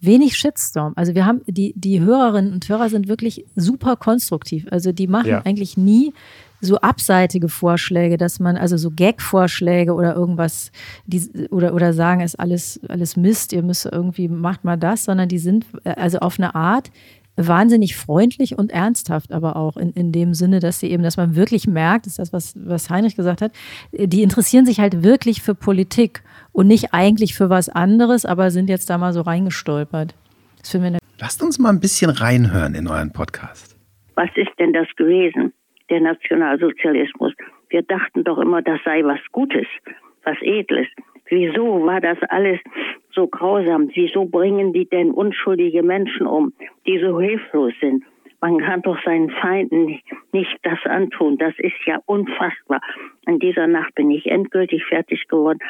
wenig 0.00 0.36
Shitstorm. 0.36 0.92
Also 0.96 1.14
wir 1.14 1.26
haben, 1.26 1.42
die, 1.46 1.72
die 1.76 2.00
Hörerinnen 2.00 2.52
und 2.52 2.68
Hörer 2.68 2.88
sind 2.88 3.08
wirklich 3.08 3.44
super 3.56 3.96
konstruktiv. 3.96 4.66
Also 4.70 4.92
die 4.92 5.06
machen 5.06 5.28
ja. 5.28 5.42
eigentlich 5.44 5.76
nie 5.76 6.12
so 6.60 6.78
abseitige 6.78 7.48
Vorschläge, 7.48 8.16
dass 8.16 8.40
man, 8.40 8.56
also 8.56 8.76
so 8.76 8.90
Gag-Vorschläge 8.90 9.94
oder 9.94 10.14
irgendwas, 10.14 10.72
die, 11.06 11.48
oder, 11.50 11.74
oder 11.74 11.92
sagen, 11.92 12.20
ist 12.20 12.38
alles, 12.38 12.80
alles 12.88 13.16
Mist, 13.16 13.52
ihr 13.52 13.62
müsst 13.62 13.86
irgendwie, 13.86 14.28
macht 14.28 14.64
mal 14.64 14.76
das, 14.76 15.04
sondern 15.04 15.28
die 15.28 15.38
sind 15.38 15.66
äh, 15.84 15.90
also 15.90 16.18
auf 16.18 16.38
eine 16.38 16.54
Art 16.54 16.90
wahnsinnig 17.36 17.96
freundlich 17.96 18.58
und 18.58 18.72
ernsthaft, 18.72 19.32
aber 19.32 19.54
auch 19.54 19.76
in, 19.76 19.92
in 19.92 20.10
dem 20.10 20.34
Sinne, 20.34 20.58
dass 20.58 20.80
sie 20.80 20.90
eben, 20.90 21.04
dass 21.04 21.16
man 21.16 21.36
wirklich 21.36 21.68
merkt, 21.68 22.08
ist 22.08 22.18
das, 22.18 22.32
was, 22.32 22.54
was 22.56 22.90
Heinrich 22.90 23.14
gesagt 23.14 23.40
hat, 23.40 23.52
die 23.92 24.22
interessieren 24.22 24.66
sich 24.66 24.80
halt 24.80 25.04
wirklich 25.04 25.40
für 25.42 25.54
Politik 25.54 26.24
und 26.58 26.66
nicht 26.66 26.88
eigentlich 26.90 27.36
für 27.36 27.50
was 27.50 27.68
anderes, 27.68 28.26
aber 28.26 28.50
sind 28.50 28.68
jetzt 28.68 28.90
da 28.90 28.98
mal 28.98 29.12
so 29.12 29.20
reingestolpert. 29.20 30.16
Lasst 31.20 31.40
uns 31.40 31.60
mal 31.60 31.68
ein 31.68 31.78
bisschen 31.78 32.10
reinhören 32.10 32.74
in 32.74 32.88
euren 32.88 33.12
Podcast. 33.12 33.76
Was 34.16 34.30
ist 34.34 34.50
denn 34.58 34.72
das 34.72 34.88
gewesen, 34.96 35.52
der 35.88 36.00
Nationalsozialismus? 36.00 37.32
Wir 37.68 37.82
dachten 37.82 38.24
doch 38.24 38.38
immer, 38.38 38.60
das 38.60 38.80
sei 38.84 39.04
was 39.04 39.20
Gutes, 39.30 39.68
was 40.24 40.36
Edles. 40.40 40.88
Wieso 41.28 41.86
war 41.86 42.00
das 42.00 42.18
alles 42.28 42.58
so 43.14 43.28
grausam? 43.28 43.88
Wieso 43.94 44.24
bringen 44.24 44.72
die 44.72 44.88
denn 44.88 45.12
unschuldige 45.12 45.84
Menschen 45.84 46.26
um, 46.26 46.52
die 46.88 46.98
so 46.98 47.20
hilflos 47.20 47.72
sind? 47.80 48.02
Man 48.40 48.58
kann 48.58 48.82
doch 48.82 48.98
seinen 49.04 49.30
Feinden 49.30 49.84
nicht, 49.84 50.04
nicht 50.32 50.58
das 50.64 50.78
antun. 50.86 51.38
Das 51.38 51.54
ist 51.58 51.86
ja 51.86 52.00
unfassbar. 52.06 52.80
In 53.28 53.38
dieser 53.38 53.68
Nacht 53.68 53.94
bin 53.94 54.10
ich 54.10 54.26
endgültig 54.26 54.84
fertig 54.86 55.28
geworden 55.28 55.60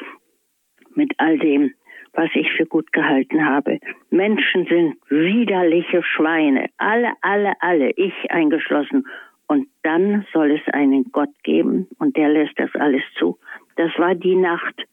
mit 0.94 1.12
all 1.18 1.38
dem, 1.38 1.72
was 2.12 2.30
ich 2.34 2.50
für 2.56 2.66
gut 2.66 2.92
gehalten 2.92 3.44
habe. 3.44 3.78
Menschen 4.10 4.66
sind 4.66 4.96
widerliche 5.08 6.02
Schweine. 6.02 6.68
Alle, 6.76 7.12
alle, 7.20 7.52
alle, 7.60 7.90
ich 7.90 8.14
eingeschlossen. 8.30 9.06
Und 9.46 9.68
dann 9.82 10.26
soll 10.32 10.52
es 10.52 10.74
einen 10.74 11.10
Gott 11.12 11.30
geben 11.42 11.86
und 11.98 12.16
der 12.16 12.28
lässt 12.28 12.58
das 12.58 12.70
alles 12.74 13.02
zu. 13.18 13.38
Das 13.76 13.90
war 13.98 14.14
die 14.14 14.36
Nacht, 14.36 14.84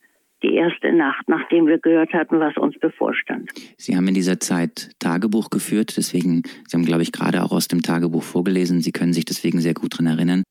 die 0.44 0.54
erste 0.54 0.94
Nacht, 0.94 1.28
nachdem 1.28 1.68
wir 1.68 1.80
gehört 1.80 2.14
hatten, 2.14 2.40
was 2.40 2.56
uns 2.56 2.78
bevorstand. 2.80 3.50
Sie 3.78 3.98
haben 3.98 4.08
in 4.08 4.14
dieser 4.14 4.40
Zeit 4.40 4.92
Tagebuch 5.00 5.50
geführt, 5.50 5.98
deswegen, 5.98 6.44
Sie 6.68 6.78
haben, 6.78 6.86
glaube 6.86 7.02
ich, 7.02 7.12
gerade 7.12 7.44
auch 7.44 7.52
aus 7.52 7.68
dem 7.68 7.82
Tagebuch 7.82 8.24
vorgelesen. 8.24 8.82
Sie 8.82 8.92
können 8.92 9.14
sich 9.14 9.26
deswegen 9.26 9.60
sehr 9.60 9.74
gut 9.74 9.94
daran 9.94 10.08
erinnern. 10.08 10.44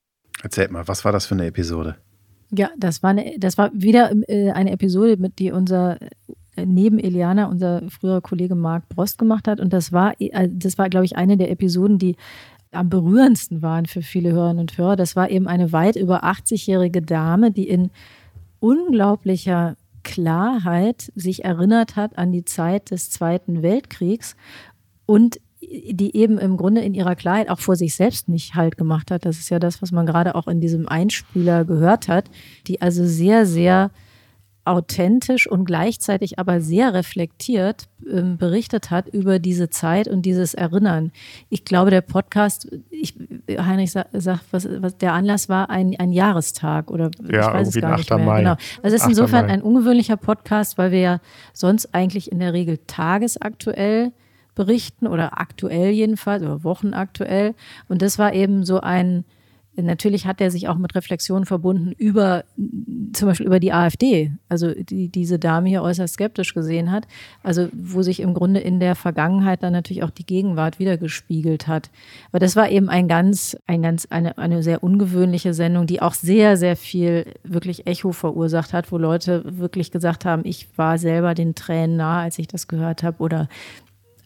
Erzählt 0.43 0.71
mal, 0.71 0.87
was 0.89 1.05
war 1.05 1.13
das 1.13 1.27
für 1.27 1.35
eine 1.35 1.47
Episode? 1.47 1.97
Ja, 2.57 2.71
das 2.77 3.03
war, 3.03 3.11
eine, 3.11 3.35
das 3.39 3.59
war 3.59 3.71
wieder 3.73 4.13
äh, 4.29 4.51
eine 4.51 4.71
Episode, 4.73 5.17
mit 5.17 5.39
die 5.39 5.51
unser 5.51 6.01
äh, 6.57 6.67
neben 6.67 6.99
Eliana 6.99 7.47
unser 7.47 7.83
früherer 7.89 8.21
Kollege 8.21 8.55
Marc 8.55 8.89
Brost 8.89 9.19
gemacht 9.19 9.49
hat. 9.49 9.61
Und 9.61 9.73
das 9.73 9.93
war, 9.93 10.15
äh, 10.21 10.49
das 10.51 10.79
war, 10.79 10.89
glaube 10.89 11.05
ich, 11.05 11.17
eine 11.17 11.37
der 11.37 11.51
Episoden, 11.51 11.99
die 11.99 12.17
am 12.71 12.89
berührendsten 12.89 13.63
waren 13.63 13.87
für 13.87 14.03
viele 14.03 14.33
Hörerinnen 14.33 14.61
und 14.61 14.77
Hörer. 14.77 14.97
Das 14.97 15.17
war 15.17 15.31
eben 15.31 15.47
eine 15.47 15.73
weit 15.73 15.97
über 15.97 16.25
80-jährige 16.25 17.03
Dame, 17.03 17.51
die 17.51 17.69
in 17.69 17.91
unglaublicher 18.61 19.77
Klarheit 20.03 21.13
sich 21.15 21.45
erinnert 21.45 21.97
hat 21.97 22.19
an 22.19 22.33
die 22.33 22.45
Zeit 22.45 22.91
des 22.91 23.11
Zweiten 23.11 23.63
Weltkriegs 23.63 24.37
und 25.07 25.41
die 25.91 26.17
eben 26.17 26.39
im 26.39 26.57
Grunde 26.57 26.81
in 26.81 26.95
ihrer 26.95 27.15
Klarheit 27.15 27.49
auch 27.49 27.61
vor 27.61 27.77
sich 27.77 27.95
selbst 27.95 28.29
nicht 28.29 28.55
halt 28.55 28.77
gemacht 28.77 29.11
hat. 29.11 29.25
Das 29.25 29.39
ist 29.39 29.51
ja 29.51 29.59
das, 29.59 29.83
was 29.83 29.93
man 29.93 30.07
gerade 30.07 30.35
auch 30.35 30.47
in 30.47 30.61
diesem 30.61 30.89
Einspieler 30.89 31.65
gehört 31.65 32.09
hat, 32.09 32.31
die 32.67 32.81
also 32.81 33.05
sehr, 33.07 33.47
sehr 33.47 33.91
authentisch 34.65 35.47
und 35.47 35.67
gleichzeitig 35.67 36.39
aber 36.39 36.61
sehr 36.61 36.95
reflektiert 36.95 37.87
äh, 38.11 38.23
berichtet 38.23 38.91
hat 38.91 39.09
über 39.09 39.39
diese 39.39 39.69
Zeit 39.69 40.09
und 40.09 40.23
dieses 40.23 40.55
Erinnern. 40.55 41.13
Ich 41.51 41.65
glaube, 41.65 41.91
der 41.91 42.01
Podcast, 42.01 42.69
ich, 42.91 43.15
Heinrich 43.51 43.93
sagt, 43.93 44.45
was, 44.51 44.69
was 44.81 44.97
der 44.97 45.13
Anlass 45.13 45.49
war, 45.49 45.69
ein, 45.69 45.95
ein 45.99 46.13
Jahrestag 46.13 46.91
oder 46.91 47.11
ja, 47.31 47.49
ich 47.49 47.55
weiß 47.55 47.69
es 47.69 47.81
gar 47.81 47.97
nicht 47.97 48.09
mehr. 48.09 48.19
Mai. 48.19 48.39
Genau. 48.39 48.57
Also 48.83 48.97
es 48.97 49.03
ist 49.03 49.09
insofern 49.09 49.47
Mai. 49.47 49.53
ein 49.53 49.63
ungewöhnlicher 49.63 50.17
Podcast, 50.17 50.79
weil 50.79 50.93
wir 50.93 51.01
ja 51.01 51.21
sonst 51.53 51.95
eigentlich 51.95 52.33
in 52.33 52.39
der 52.39 52.55
Regel 52.55 52.79
tagesaktuell 52.87 54.13
berichten 54.55 55.07
oder 55.07 55.39
aktuell 55.39 55.91
jedenfalls 55.91 56.43
oder 56.43 56.65
wochenaktuell. 56.65 57.55
Und 57.89 58.03
das 58.03 58.19
war 58.19 58.33
eben 58.35 58.65
so 58.65 58.81
ein, 58.81 59.25
natürlich 59.83 60.27
hat 60.27 60.41
er 60.41 60.51
sich 60.51 60.69
auch 60.69 60.77
mit 60.77 60.95
Reflexionen 60.95 61.47
verbunden 61.47 61.93
über 61.93 62.45
zum 63.13 63.29
Beispiel 63.29 63.47
über 63.47 63.61
die 63.61 63.73
AfD, 63.73 64.33
also 64.49 64.73
die 64.73 65.09
diese 65.09 65.39
Dame 65.39 65.69
hier 65.69 65.83
äußerst 65.83 66.15
skeptisch 66.15 66.55
gesehen 66.55 66.91
hat, 66.91 67.07
also 67.43 67.69
wo 67.73 68.03
sich 68.03 68.21
im 68.21 68.35
Grunde 68.35 68.61
in 68.61 68.81
der 68.81 68.95
Vergangenheit 68.95 69.63
dann 69.63 69.73
natürlich 69.73 70.03
auch 70.03 70.11
die 70.11 70.27
Gegenwart 70.27 70.79
wiedergespiegelt 70.79 71.67
hat. 71.67 71.91
Aber 72.31 72.39
das 72.39 72.57
war 72.57 72.71
eben 72.71 72.89
ein 72.89 73.09
ganz, 73.09 73.57
ein 73.67 73.83
ganz, 73.83 74.07
eine, 74.11 74.39
eine 74.39 74.63
sehr 74.63 74.83
ungewöhnliche 74.83 75.55
Sendung, 75.55 75.87
die 75.87 76.03
auch 76.03 76.15
sehr, 76.15 76.57
sehr 76.57 76.77
viel 76.77 77.27
wirklich 77.43 77.87
Echo 77.87 78.13
verursacht 78.13 78.73
hat, 78.73 78.93
wo 78.93 78.99
Leute 78.99 79.43
wirklich 79.59 79.91
gesagt 79.91 80.25
haben, 80.25 80.43
ich 80.45 80.69
war 80.77 80.99
selber 80.99 81.35
den 81.35 81.55
Tränen 81.55 81.97
nah, 81.97 82.23
als 82.23 82.39
ich 82.39 82.49
das 82.49 82.69
gehört 82.69 83.03
habe 83.03 83.23
oder 83.23 83.49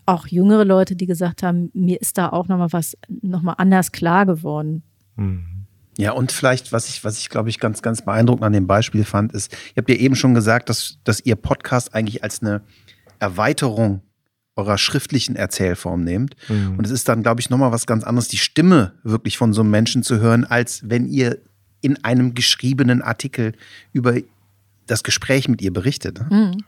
auch 0.09 0.27
jüngere 0.27 0.65
Leute, 0.65 0.97
die 0.97 1.07
gesagt 1.07 1.43
haben, 1.43 1.71
mir 1.75 2.01
ist 2.01 2.17
da 2.17 2.31
auch 2.31 2.49
nochmal 2.49 2.73
was 2.73 2.97
nochmal 3.09 3.57
anders 3.59 3.93
klar 3.93 4.25
geworden. 4.27 4.83
Mhm. 5.17 5.67
Ja, 5.99 6.13
und 6.13 6.33
vielleicht, 6.33 6.73
was 6.73 6.89
ich, 6.89 7.05
was 7.05 7.19
ich, 7.19 7.29
glaube 7.29 7.51
ich, 7.51 7.59
ganz, 7.59 7.83
ganz 7.83 8.03
beeindruckend 8.03 8.45
an 8.45 8.53
dem 8.53 8.67
Beispiel 8.67 9.05
fand, 9.05 9.33
ist, 9.33 9.53
ihr 9.53 9.79
habt 9.79 9.91
ja 9.91 9.97
eben 9.97 10.15
schon 10.15 10.33
gesagt, 10.33 10.69
dass, 10.69 10.99
dass 11.05 11.21
ihr 11.27 11.35
Podcast 11.37 11.95
eigentlich 11.95 12.23
als 12.23 12.41
eine 12.41 12.63
Erweiterung 13.19 14.03
eurer 14.55 14.79
schriftlichen 14.79 15.37
Erzählform 15.37 16.05
nehmt. 16.05 16.37
Mhm. 16.49 16.79
Und 16.79 16.85
es 16.85 16.91
ist 16.91 17.09
dann, 17.09 17.23
glaube 17.23 17.41
ich, 17.41 17.51
nochmal 17.51 17.73
was 17.73 17.87
ganz 17.87 18.05
anderes, 18.05 18.29
die 18.29 18.39
Stimme 18.39 18.93
wirklich 19.03 19.37
von 19.37 19.53
so 19.53 19.61
einem 19.61 19.71
Menschen 19.71 20.03
zu 20.03 20.21
hören, 20.21 20.45
als 20.45 20.89
wenn 20.89 21.07
ihr 21.07 21.39
in 21.81 22.03
einem 22.05 22.35
geschriebenen 22.35 23.03
Artikel 23.03 23.53
über 23.93 24.15
das 24.87 25.03
Gespräch 25.03 25.49
mit 25.49 25.61
ihr 25.61 25.73
berichtet. 25.73 26.21
Mhm. 26.31 26.65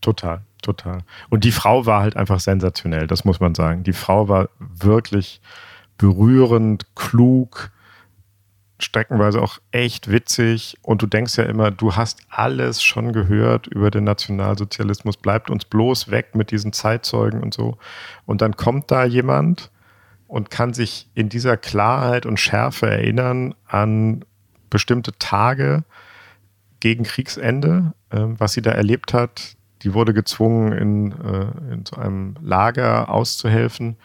Total, 0.00 0.42
total. 0.62 1.02
Und 1.30 1.44
die 1.44 1.52
Frau 1.52 1.86
war 1.86 2.02
halt 2.02 2.16
einfach 2.16 2.40
sensationell, 2.40 3.06
das 3.06 3.24
muss 3.24 3.40
man 3.40 3.54
sagen. 3.54 3.84
Die 3.84 3.92
Frau 3.92 4.28
war 4.28 4.48
wirklich 4.58 5.40
berührend, 5.98 6.94
klug, 6.94 7.70
streckenweise 8.78 9.40
auch 9.40 9.58
echt 9.70 10.10
witzig. 10.10 10.76
Und 10.82 11.02
du 11.02 11.06
denkst 11.06 11.36
ja 11.38 11.44
immer, 11.44 11.70
du 11.70 11.96
hast 11.96 12.20
alles 12.28 12.82
schon 12.82 13.12
gehört 13.12 13.66
über 13.66 13.90
den 13.90 14.04
Nationalsozialismus, 14.04 15.16
bleibt 15.16 15.50
uns 15.50 15.64
bloß 15.64 16.10
weg 16.10 16.34
mit 16.34 16.50
diesen 16.50 16.72
Zeitzeugen 16.72 17.42
und 17.42 17.54
so. 17.54 17.78
Und 18.26 18.42
dann 18.42 18.56
kommt 18.56 18.90
da 18.90 19.04
jemand 19.04 19.70
und 20.26 20.50
kann 20.50 20.72
sich 20.74 21.08
in 21.14 21.28
dieser 21.28 21.56
Klarheit 21.56 22.26
und 22.26 22.40
Schärfe 22.40 22.90
erinnern 22.90 23.54
an 23.66 24.24
bestimmte 24.70 25.12
Tage 25.18 25.84
gegen 26.80 27.04
Kriegsende, 27.04 27.92
äh, 28.10 28.18
was 28.20 28.54
sie 28.54 28.62
da 28.62 28.72
erlebt 28.72 29.14
hat. 29.14 29.56
Die 29.82 29.94
wurde 29.94 30.14
gezwungen, 30.14 30.72
in, 30.72 31.12
äh, 31.12 31.74
in 31.74 31.84
so 31.86 31.96
einem 31.96 32.34
Lager 32.40 33.08
auszuhelfen. 33.10 33.96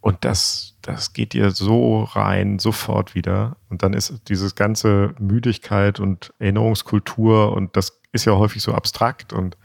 Und 0.00 0.24
das, 0.24 0.74
das 0.82 1.12
geht 1.12 1.34
ihr 1.34 1.52
so 1.52 2.02
rein, 2.02 2.58
sofort 2.58 3.14
wieder. 3.14 3.56
Und 3.68 3.82
dann 3.82 3.92
ist 3.92 4.28
dieses 4.28 4.54
ganze 4.56 5.14
Müdigkeit 5.18 6.00
und 6.00 6.32
Erinnerungskultur 6.38 7.52
und 7.52 7.76
das 7.76 8.00
ist 8.12 8.24
ja 8.24 8.32
häufig 8.32 8.62
so 8.62 8.72
abstrakt 8.74 9.32
und 9.32 9.56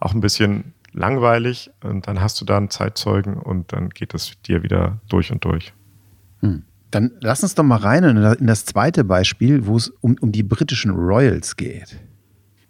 auch 0.00 0.14
ein 0.14 0.20
bisschen 0.20 0.74
langweilig. 0.92 1.70
Und 1.82 2.08
dann 2.08 2.20
hast 2.20 2.40
du 2.40 2.44
da 2.44 2.56
einen 2.56 2.70
Zeitzeugen 2.70 3.36
und 3.36 3.72
dann 3.72 3.90
geht 3.90 4.14
es 4.14 4.32
dir 4.42 4.62
wieder 4.64 5.00
durch 5.08 5.30
und 5.30 5.44
durch. 5.44 5.72
Hm. 6.40 6.64
Dann 6.90 7.12
lass 7.20 7.42
uns 7.42 7.54
doch 7.54 7.64
mal 7.64 7.76
rein 7.76 8.02
in 8.02 8.46
das 8.46 8.64
zweite 8.64 9.04
Beispiel, 9.04 9.66
wo 9.66 9.76
es 9.76 9.90
um, 10.00 10.16
um 10.20 10.32
die 10.32 10.42
britischen 10.42 10.90
Royals 10.90 11.56
geht. 11.56 11.98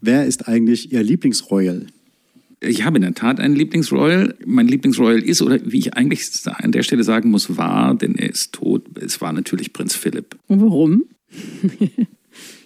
Wer 0.00 0.26
ist 0.26 0.48
eigentlich 0.48 0.92
Ihr 0.92 1.02
Lieblingsroyal? 1.02 1.86
Ich 2.60 2.84
habe 2.84 2.96
in 2.96 3.02
der 3.02 3.14
Tat 3.14 3.38
einen 3.40 3.54
Lieblingsroyal. 3.54 4.34
Mein 4.44 4.68
Lieblingsroyal 4.68 5.22
ist, 5.22 5.42
oder 5.42 5.60
wie 5.64 5.78
ich 5.78 5.94
eigentlich 5.94 6.28
an 6.44 6.72
der 6.72 6.82
Stelle 6.82 7.04
sagen 7.04 7.30
muss, 7.30 7.56
war, 7.56 7.94
denn 7.94 8.16
er 8.16 8.30
ist 8.30 8.52
tot, 8.52 8.84
es 9.00 9.20
war 9.20 9.32
natürlich 9.32 9.72
Prinz 9.72 9.94
Philipp. 9.94 10.36
Warum? 10.48 11.04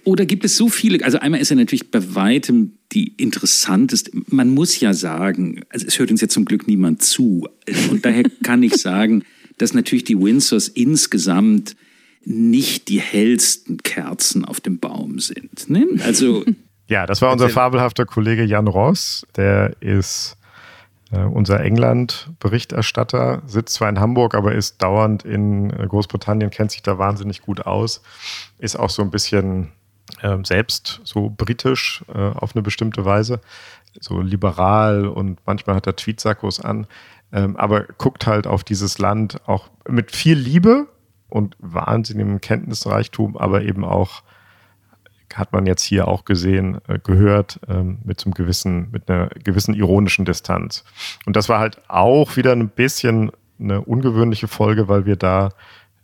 Oder 0.05 0.27
gibt 0.27 0.45
es 0.45 0.57
so 0.57 0.69
viele? 0.69 1.05
Also 1.05 1.19
einmal 1.19 1.41
ist 1.41 1.51
er 1.51 1.57
natürlich 1.57 1.91
bei 1.91 2.15
weitem 2.15 2.73
die 2.93 3.09
interessanteste. 3.17 4.11
Man 4.29 4.51
muss 4.51 4.81
ja 4.81 4.95
sagen, 4.95 5.63
also 5.69 5.87
es 5.87 5.99
hört 5.99 6.11
uns 6.11 6.21
jetzt 6.21 6.35
zum 6.35 6.45
Glück 6.45 6.67
niemand 6.67 7.03
zu. 7.03 7.49
Und 7.91 8.05
daher 8.05 8.25
kann 8.43 8.63
ich 8.63 8.75
sagen, 8.75 9.23
dass 9.59 9.75
natürlich 9.75 10.05
die 10.05 10.19
Windsors 10.19 10.69
insgesamt 10.69 11.77
nicht 12.25 12.89
die 12.89 13.01
hellsten 13.01 13.79
Kerzen 13.79 14.45
auf 14.45 14.61
dem 14.61 14.79
Baum 14.79 15.21
sind. 15.21 15.71
Ne? 15.71 15.87
Also 16.05 16.45
ja, 16.87 17.07
das 17.07 17.23
war 17.23 17.33
unser 17.33 17.49
fabelhafter 17.49 18.05
Kollege 18.05 18.45
Jan 18.45 18.69
Ross. 18.69 19.27
Der 19.37 19.75
ist 19.81 20.37
äh, 21.11 21.21
unser 21.21 21.61
England-Berichterstatter, 21.61 23.43
sitzt 23.47 23.75
zwar 23.75 23.89
in 23.89 24.01
Hamburg, 24.01 24.35
aber 24.35 24.53
ist 24.53 24.83
dauernd 24.83 25.25
in 25.25 25.71
äh, 25.71 25.87
Großbritannien, 25.87 26.51
kennt 26.51 26.71
sich 26.71 26.83
da 26.83 26.99
wahnsinnig 26.99 27.43
gut 27.43 27.67
aus, 27.67 28.03
ist 28.59 28.79
auch 28.79 28.91
so 28.91 29.03
ein 29.03 29.11
bisschen 29.11 29.73
äh, 30.21 30.37
selbst 30.43 31.01
so 31.05 31.31
britisch 31.35 32.05
äh, 32.13 32.19
auf 32.19 32.55
eine 32.55 32.63
bestimmte 32.63 33.05
Weise, 33.05 33.41
so 34.01 34.21
liberal 34.21 35.07
und 35.07 35.41
manchmal 35.47 35.77
hat 35.77 35.87
er 35.87 35.97
Tweetsackos 35.97 36.61
an 36.61 36.87
ähm, 37.33 37.57
aber 37.57 37.85
guckt 37.99 38.27
halt 38.27 38.47
auf 38.47 38.63
dieses 38.63 38.99
Land 38.99 39.41
auch 39.49 39.71
mit 39.89 40.15
viel 40.15 40.37
Liebe 40.37 40.89
und 41.29 41.57
wahnsinnigem 41.59 42.41
Kenntnisreichtum, 42.41 43.37
aber 43.37 43.63
eben 43.63 43.85
auch 43.85 44.23
hat 45.35 45.53
man 45.53 45.67
jetzt 45.67 45.83
hier 45.83 46.09
auch 46.09 46.25
gesehen, 46.25 46.79
äh, 46.89 46.99
gehört, 46.99 47.61
ähm, 47.69 47.99
mit 48.05 48.21
so 48.21 48.27
einem 48.27 48.35
gewissen, 48.35 48.91
mit 48.91 49.11
einer 49.11 49.29
gewissen 49.29 49.75
ironischen 49.75 50.25
Distanz. 50.25 50.85
Und 51.27 51.37
das 51.37 51.49
war 51.49 51.59
halt 51.59 51.81
auch 51.89 52.37
wieder 52.37 52.53
ein 52.53 52.69
bisschen 52.69 53.31
eine 53.59 53.81
ungewöhnliche 53.81 54.49
Folge, 54.49 54.89
weil 54.89 55.07
wir 55.07 55.17
da 55.17 55.51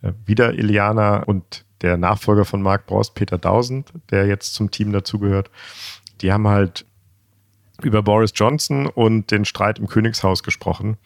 äh, 0.03 0.12
wieder 0.27 0.55
Iliana 0.55 1.23
und 1.23 1.64
der 1.83 1.97
Nachfolger 1.97 2.45
von 2.45 2.62
Mark 2.62 2.87
Brost, 2.87 3.14
Peter 3.14 3.38
Dausend, 3.38 3.93
der 4.11 4.27
jetzt 4.27 4.55
zum 4.55 4.71
Team 4.71 4.93
dazugehört, 4.93 5.51
die 6.21 6.33
haben 6.33 6.49
halt 6.49 6.85
über 7.83 8.03
Boris 8.03 8.33
Johnson 8.35 8.87
und 8.87 9.31
den 9.31 9.45
Streit 9.45 9.79
im 9.79 9.87
Königshaus 9.87 10.43
gesprochen. 10.43 10.97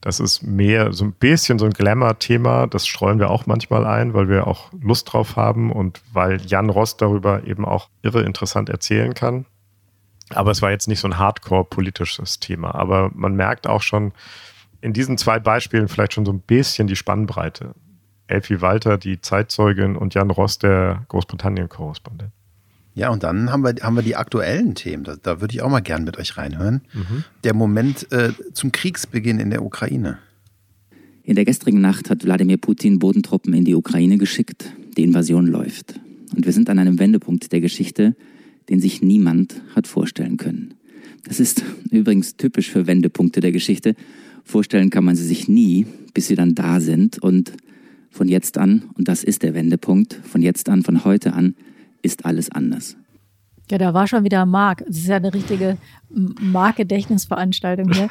Das 0.00 0.20
ist 0.20 0.42
mehr 0.42 0.92
so 0.92 1.04
ein 1.04 1.12
bisschen 1.12 1.58
so 1.58 1.64
ein 1.64 1.72
Glamour-Thema. 1.72 2.68
Das 2.68 2.86
streuen 2.86 3.18
wir 3.18 3.30
auch 3.30 3.46
manchmal 3.46 3.84
ein, 3.84 4.14
weil 4.14 4.28
wir 4.28 4.46
auch 4.46 4.70
Lust 4.80 5.12
drauf 5.12 5.36
haben 5.36 5.72
und 5.72 6.00
weil 6.12 6.40
Jan 6.42 6.70
Ross 6.70 6.96
darüber 6.96 7.44
eben 7.44 7.64
auch 7.64 7.88
irre 8.02 8.22
interessant 8.22 8.68
erzählen 8.68 9.14
kann. 9.14 9.46
Aber 10.30 10.52
es 10.52 10.62
war 10.62 10.70
jetzt 10.70 10.88
nicht 10.88 11.00
so 11.00 11.08
ein 11.08 11.18
hardcore-politisches 11.18 12.38
Thema. 12.38 12.74
Aber 12.74 13.10
man 13.14 13.34
merkt 13.34 13.66
auch 13.66 13.82
schon 13.82 14.12
in 14.80 14.92
diesen 14.92 15.18
zwei 15.18 15.38
Beispielen 15.38 15.88
vielleicht 15.88 16.14
schon 16.14 16.24
so 16.24 16.32
ein 16.32 16.40
bisschen 16.40 16.86
die 16.86 16.96
Spannbreite. 16.96 17.74
Elfie 18.28 18.60
Walter, 18.60 18.96
die 18.96 19.20
Zeitzeugin, 19.20 19.96
und 19.96 20.14
Jan 20.14 20.30
Ross, 20.30 20.58
der 20.58 21.04
Großbritannien-Korrespondent. 21.08 22.32
Ja, 22.94 23.10
und 23.10 23.22
dann 23.22 23.50
haben 23.50 23.62
wir, 23.62 23.74
haben 23.82 23.96
wir 23.96 24.02
die 24.02 24.16
aktuellen 24.16 24.74
Themen. 24.74 25.04
Da, 25.04 25.16
da 25.16 25.40
würde 25.40 25.54
ich 25.54 25.62
auch 25.62 25.70
mal 25.70 25.80
gern 25.80 26.04
mit 26.04 26.18
euch 26.18 26.36
reinhören. 26.36 26.82
Mhm. 26.92 27.24
Der 27.44 27.54
Moment 27.54 28.10
äh, 28.12 28.32
zum 28.52 28.70
Kriegsbeginn 28.70 29.40
in 29.40 29.50
der 29.50 29.64
Ukraine. 29.64 30.18
In 31.24 31.36
der 31.36 31.44
gestrigen 31.44 31.80
Nacht 31.80 32.10
hat 32.10 32.24
Wladimir 32.24 32.58
Putin 32.58 32.98
Bodentruppen 32.98 33.54
in 33.54 33.64
die 33.64 33.74
Ukraine 33.74 34.18
geschickt. 34.18 34.72
Die 34.96 35.04
Invasion 35.04 35.46
läuft. 35.46 36.00
Und 36.34 36.44
wir 36.44 36.52
sind 36.52 36.68
an 36.68 36.78
einem 36.78 36.98
Wendepunkt 36.98 37.52
der 37.52 37.60
Geschichte, 37.60 38.14
den 38.68 38.80
sich 38.80 39.02
niemand 39.02 39.62
hat 39.74 39.86
vorstellen 39.86 40.36
können. 40.36 40.74
Das 41.24 41.40
ist 41.40 41.64
übrigens 41.90 42.36
typisch 42.36 42.70
für 42.70 42.86
Wendepunkte 42.86 43.40
der 43.40 43.52
Geschichte. 43.52 43.94
Vorstellen 44.44 44.90
kann 44.90 45.04
man 45.04 45.16
sie 45.16 45.26
sich 45.26 45.48
nie, 45.48 45.86
bis 46.12 46.26
sie 46.26 46.34
dann 46.34 46.54
da 46.54 46.80
sind. 46.80 47.22
Und 47.22 47.52
von 48.10 48.28
jetzt 48.28 48.58
an, 48.58 48.90
und 48.94 49.08
das 49.08 49.24
ist 49.24 49.42
der 49.42 49.54
Wendepunkt, 49.54 50.20
von 50.24 50.42
jetzt 50.42 50.68
an, 50.68 50.82
von 50.82 51.04
heute 51.04 51.32
an, 51.32 51.54
ist 52.02 52.24
alles 52.24 52.50
anders. 52.50 52.96
Ja, 53.70 53.78
da 53.78 53.94
war 53.94 54.06
schon 54.06 54.24
wieder 54.24 54.44
Marc. 54.44 54.84
Das 54.86 54.98
ist 54.98 55.06
ja 55.06 55.16
eine 55.16 55.32
richtige 55.32 55.78
Markgedächtnisveranstaltung 56.10 57.90
hier. 57.90 58.08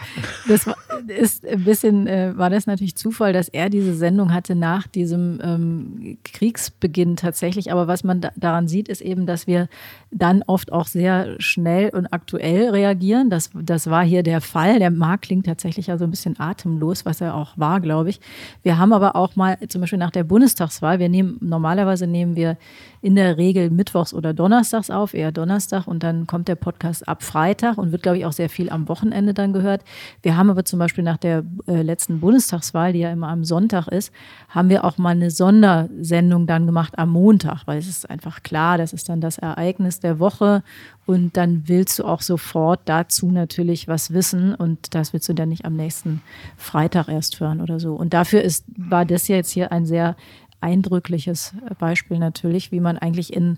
Das 0.48 0.66
ist 1.08 1.46
ein 1.46 1.64
bisschen, 1.64 2.08
äh, 2.08 2.36
war 2.36 2.50
das 2.50 2.66
natürlich 2.66 2.96
Zufall, 2.96 3.32
dass 3.32 3.48
er 3.48 3.70
diese 3.70 3.94
Sendung 3.94 4.34
hatte 4.34 4.56
nach 4.56 4.88
diesem 4.88 5.40
ähm, 5.44 6.18
Kriegsbeginn 6.24 7.16
tatsächlich. 7.16 7.72
Aber 7.72 7.88
was 7.88 8.04
man 8.04 8.22
da, 8.22 8.32
daran 8.36 8.68
sieht, 8.68 8.88
ist 8.88 9.02
eben, 9.02 9.28
dass 9.28 9.46
wir 9.46 9.68
dann 10.10 10.44
oft 10.48 10.72
auch 10.72 10.88
sehr 10.88 11.36
schnell 11.40 11.90
und 11.90 12.08
aktuell 12.08 12.70
reagieren. 12.70 13.30
Das, 13.30 13.52
das 13.54 13.88
war 13.88 14.04
hier 14.04 14.24
der 14.24 14.42
Fall. 14.42 14.80
Der 14.80 14.90
Marc 14.90 15.24
klingt 15.24 15.46
tatsächlich 15.46 15.88
ja 15.88 15.98
so 15.98 16.06
ein 16.06 16.12
bisschen 16.12 16.40
atemlos, 16.40 17.06
was 17.06 17.22
er 17.22 17.36
auch 17.36 17.58
war, 17.58 17.82
glaube 17.82 18.10
ich. 18.10 18.20
Wir 18.64 18.80
haben 18.80 18.94
aber 18.94 19.16
auch 19.16 19.36
mal 19.36 19.60
zum 19.68 19.82
Beispiel 19.82 20.00
nach 20.00 20.12
der 20.12 20.24
Bundestagswahl, 20.24 20.98
wir 20.98 21.10
nehmen, 21.10 21.38
normalerweise 21.40 22.08
nehmen 22.08 22.36
wir 22.36 22.58
in 23.02 23.16
der 23.16 23.38
Regel 23.38 23.72
mittwochs 23.72 24.14
oder 24.14 24.34
donnerstags 24.34 24.92
auf, 24.92 25.14
eher 25.14 25.32
Donnerstag 25.32 25.88
und 25.88 26.04
dann 26.04 26.28
kommt 26.28 26.48
der 26.48 26.56
Podcast 26.56 27.08
ab 27.08 27.24
Freitag 27.24 27.78
und 27.78 27.92
wird, 27.92 28.04
glaube 28.04 28.20
ich, 28.20 28.26
auch 28.26 28.32
sehr 28.32 28.50
viel 28.50 28.70
am 28.70 28.88
Wochenende 28.88 29.34
dann 29.34 29.54
gehört. 29.54 29.84
Wir 30.22 30.38
haben 30.38 30.52
aber 30.52 30.66
zum 30.66 30.78
Beispiel 30.78 31.04
nach 31.04 31.18
der 31.18 31.44
äh, 31.68 31.82
letzten 31.82 32.20
Bundestagswahl, 32.20 32.94
die 32.94 33.00
ja 33.00 33.12
immer 33.12 33.30
am 33.30 33.44
Sonntag 33.44 33.88
ist, 33.88 34.14
haben 34.50 34.70
wir 34.70 34.86
auch 34.86 34.98
mal 35.00 35.10
eine 35.10 35.32
Sondersendung 35.32 36.46
dann 36.46 36.68
gemacht 36.68 36.98
am 36.98 37.10
Montag, 37.10 37.66
weil 37.66 37.80
es 37.80 37.88
ist 37.88 38.10
einfach 38.10 38.44
klar, 38.44 38.78
das 38.78 38.94
ist 38.94 39.10
dann 39.10 39.20
das 39.20 39.40
Ereignis 39.40 40.00
der 40.00 40.20
Woche 40.20 40.64
und 41.08 41.36
dann 41.36 41.64
willst 41.66 41.98
du 42.00 42.06
auch 42.06 42.22
sofort 42.22 42.82
dazu 42.86 43.32
natürlich 43.32 43.88
was 43.88 44.14
wissen 44.14 44.54
und 44.54 44.94
das 44.94 45.14
willst 45.14 45.28
du 45.28 45.34
dann 45.34 45.50
nicht 45.50 45.66
am 45.66 45.76
nächsten 45.76 46.22
Freitag 46.56 47.10
erst 47.10 47.40
hören 47.40 47.62
oder 47.62 47.80
so. 47.80 47.96
Und 47.96 48.14
dafür 48.14 48.42
ist, 48.44 48.66
war 48.78 49.06
das 49.06 49.28
jetzt 49.28 49.50
hier 49.50 49.72
ein 49.72 49.86
sehr 49.86 50.16
eindrückliches 50.62 51.54
Beispiel 51.80 52.20
natürlich, 52.20 52.72
wie 52.72 52.80
man 52.80 52.98
eigentlich 52.98 53.34
in, 53.34 53.58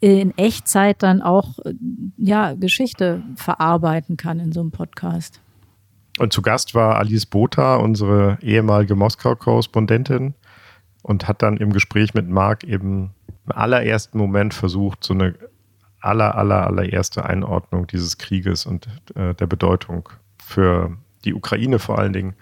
in 0.00 0.36
Echtzeit 0.36 1.02
dann 1.02 1.22
auch 1.22 1.58
ja, 2.16 2.54
Geschichte 2.54 3.22
verarbeiten 3.36 4.16
kann 4.16 4.38
in 4.40 4.52
so 4.52 4.60
einem 4.60 4.70
Podcast. 4.70 5.40
Und 6.18 6.32
zu 6.32 6.42
Gast 6.42 6.74
war 6.74 6.98
Alice 6.98 7.26
Botha, 7.26 7.76
unsere 7.76 8.38
ehemalige 8.42 8.94
Moskau-Korrespondentin, 8.94 10.34
und 11.02 11.26
hat 11.26 11.42
dann 11.42 11.56
im 11.56 11.72
Gespräch 11.72 12.14
mit 12.14 12.28
Marc 12.28 12.64
eben 12.64 13.12
im 13.46 13.52
allerersten 13.52 14.18
Moment 14.18 14.54
versucht, 14.54 15.02
so 15.02 15.14
eine 15.14 15.34
aller, 16.00 16.36
aller, 16.36 16.66
allererste 16.66 17.24
Einordnung 17.24 17.86
dieses 17.86 18.18
Krieges 18.18 18.66
und 18.66 18.88
äh, 19.14 19.34
der 19.34 19.46
Bedeutung 19.46 20.08
für 20.38 20.96
die 21.24 21.34
Ukraine 21.34 21.78
vor 21.78 21.98
allen 21.98 22.12
Dingen 22.12 22.34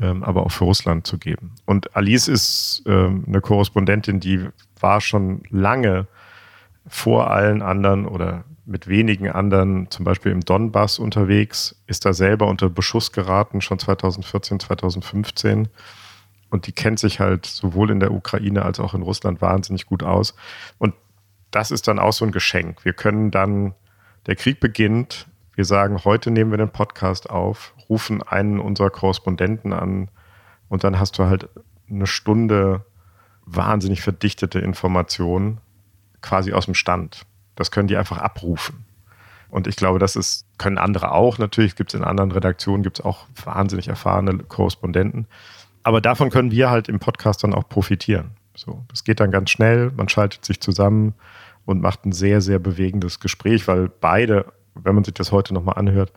ähm, 0.00 0.22
aber 0.22 0.44
auch 0.44 0.52
für 0.52 0.64
Russland 0.64 1.06
zu 1.06 1.18
geben. 1.18 1.54
Und 1.64 1.96
Alice 1.96 2.28
ist 2.28 2.82
ähm, 2.86 3.24
eine 3.26 3.40
Korrespondentin, 3.40 4.20
die 4.20 4.46
war 4.80 5.00
schon 5.00 5.42
lange 5.50 6.06
vor 6.86 7.30
allen 7.30 7.62
anderen 7.62 8.06
oder 8.06 8.44
mit 8.66 8.88
wenigen 8.88 9.30
anderen, 9.30 9.90
zum 9.90 10.04
Beispiel 10.04 10.32
im 10.32 10.40
Donbass 10.40 10.98
unterwegs, 10.98 11.80
ist 11.86 12.04
da 12.04 12.12
selber 12.12 12.48
unter 12.48 12.68
Beschuss 12.68 13.12
geraten, 13.12 13.60
schon 13.60 13.78
2014, 13.78 14.60
2015. 14.60 15.68
Und 16.50 16.66
die 16.66 16.72
kennt 16.72 16.98
sich 16.98 17.20
halt 17.20 17.46
sowohl 17.46 17.90
in 17.90 18.00
der 18.00 18.12
Ukraine 18.12 18.62
als 18.62 18.80
auch 18.80 18.94
in 18.94 19.02
Russland 19.02 19.40
wahnsinnig 19.40 19.86
gut 19.86 20.02
aus. 20.02 20.34
Und 20.78 20.94
das 21.50 21.70
ist 21.70 21.86
dann 21.86 21.98
auch 21.98 22.12
so 22.12 22.24
ein 22.24 22.32
Geschenk. 22.32 22.84
Wir 22.84 22.92
können 22.92 23.30
dann, 23.30 23.74
der 24.26 24.36
Krieg 24.36 24.58
beginnt, 24.58 25.28
wir 25.54 25.64
sagen, 25.64 26.04
heute 26.04 26.30
nehmen 26.30 26.50
wir 26.50 26.58
den 26.58 26.70
Podcast 26.70 27.30
auf, 27.30 27.72
rufen 27.88 28.22
einen 28.22 28.58
unserer 28.58 28.90
Korrespondenten 28.90 29.72
an 29.72 30.08
und 30.68 30.84
dann 30.84 30.98
hast 30.98 31.18
du 31.18 31.24
halt 31.24 31.48
eine 31.88 32.06
Stunde 32.06 32.84
wahnsinnig 33.44 34.02
verdichtete 34.02 34.58
Informationen 34.58 35.60
quasi 36.20 36.52
aus 36.52 36.64
dem 36.64 36.74
Stand. 36.74 37.26
Das 37.54 37.70
können 37.70 37.88
die 37.88 37.96
einfach 37.96 38.18
abrufen. 38.18 38.84
Und 39.48 39.66
ich 39.68 39.76
glaube, 39.76 39.98
das 39.98 40.16
ist, 40.16 40.46
können 40.58 40.76
andere 40.76 41.12
auch. 41.12 41.38
Natürlich 41.38 41.76
gibt 41.76 41.94
es 41.94 41.98
in 41.98 42.04
anderen 42.04 42.32
Redaktionen 42.32 42.82
gibt 42.82 42.98
es 42.98 43.04
auch 43.04 43.26
wahnsinnig 43.44 43.88
erfahrene 43.88 44.38
Korrespondenten. 44.38 45.26
aber 45.84 46.00
davon 46.00 46.30
können 46.30 46.50
wir 46.50 46.68
halt 46.68 46.88
im 46.88 46.98
Podcast 46.98 47.44
dann 47.44 47.54
auch 47.54 47.68
profitieren. 47.68 48.32
So, 48.56 48.84
das 48.88 49.04
geht 49.04 49.20
dann 49.20 49.30
ganz 49.30 49.50
schnell, 49.50 49.92
man 49.96 50.08
schaltet 50.08 50.44
sich 50.44 50.60
zusammen 50.60 51.14
und 51.64 51.80
macht 51.80 52.04
ein 52.04 52.12
sehr, 52.12 52.40
sehr 52.40 52.58
bewegendes 52.58 53.20
Gespräch, 53.20 53.68
weil 53.68 53.88
beide, 53.88 54.46
wenn 54.74 54.94
man 54.94 55.04
sich 55.04 55.14
das 55.14 55.30
heute 55.30 55.54
nochmal 55.54 55.76
anhört, 55.76 56.12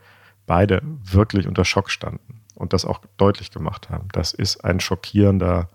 beide 0.50 0.82
wirklich 1.04 1.46
unter 1.46 1.64
Schock 1.64 1.92
standen 1.92 2.40
und 2.56 2.72
das 2.72 2.84
auch 2.84 3.00
deutlich 3.18 3.52
gemacht 3.52 3.88
haben. 3.88 4.08
Das 4.12 4.34
ist 4.34 4.64
ein 4.64 4.80
schockierender, 4.80 5.70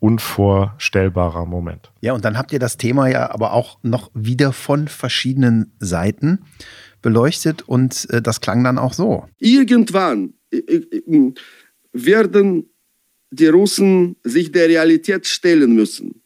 unvorstellbarer 0.00 1.46
Moment. 1.46 1.92
Ja, 2.00 2.14
und 2.14 2.24
dann 2.24 2.36
habt 2.36 2.52
ihr 2.52 2.58
das 2.58 2.76
Thema 2.76 3.06
ja 3.06 3.30
aber 3.30 3.52
auch 3.52 3.78
noch 3.84 4.10
wieder 4.14 4.52
von 4.52 4.88
verschiedenen 4.88 5.70
Seiten 5.78 6.40
beleuchtet 7.00 7.62
und 7.62 8.10
äh, 8.10 8.20
das 8.20 8.40
klang 8.40 8.64
dann 8.64 8.76
auch 8.76 8.92
so. 8.92 9.24
Irgendwann 9.38 10.34
äh, 10.50 10.56
äh, 10.56 11.34
werden 11.92 12.70
die 13.30 13.46
Russen 13.46 14.16
sich 14.24 14.50
der 14.50 14.66
Realität 14.66 15.28
stellen 15.28 15.76
müssen. 15.76 16.22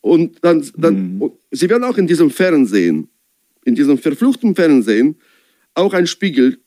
Und 0.00 0.44
dann, 0.44 0.68
dann 0.76 1.18
mhm. 1.18 1.30
sie 1.52 1.70
werden 1.70 1.84
auch 1.84 1.96
in 1.96 2.08
diesem 2.08 2.32
Fernsehen, 2.32 3.08
in 3.64 3.76
diesem 3.76 3.98
verfluchten 3.98 4.56
Fernsehen, 4.56 5.14
auch 5.74 5.94
ein 5.94 6.08
Spiegel 6.08 6.58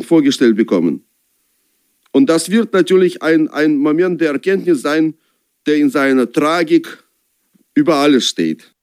vorgestellt 0.00 0.56
bekommen. 0.56 1.04
Und 2.12 2.28
das 2.28 2.50
wird 2.50 2.72
natürlich 2.72 3.22
ein, 3.22 3.48
ein 3.48 3.76
Moment 3.76 4.20
der 4.20 4.32
Erkenntnis 4.32 4.82
sein, 4.82 5.14
der 5.66 5.76
in 5.76 5.90
seiner 5.90 6.30
Tragik 6.30 7.02
über 7.74 7.96
alles 7.96 8.26
steht. 8.26 8.74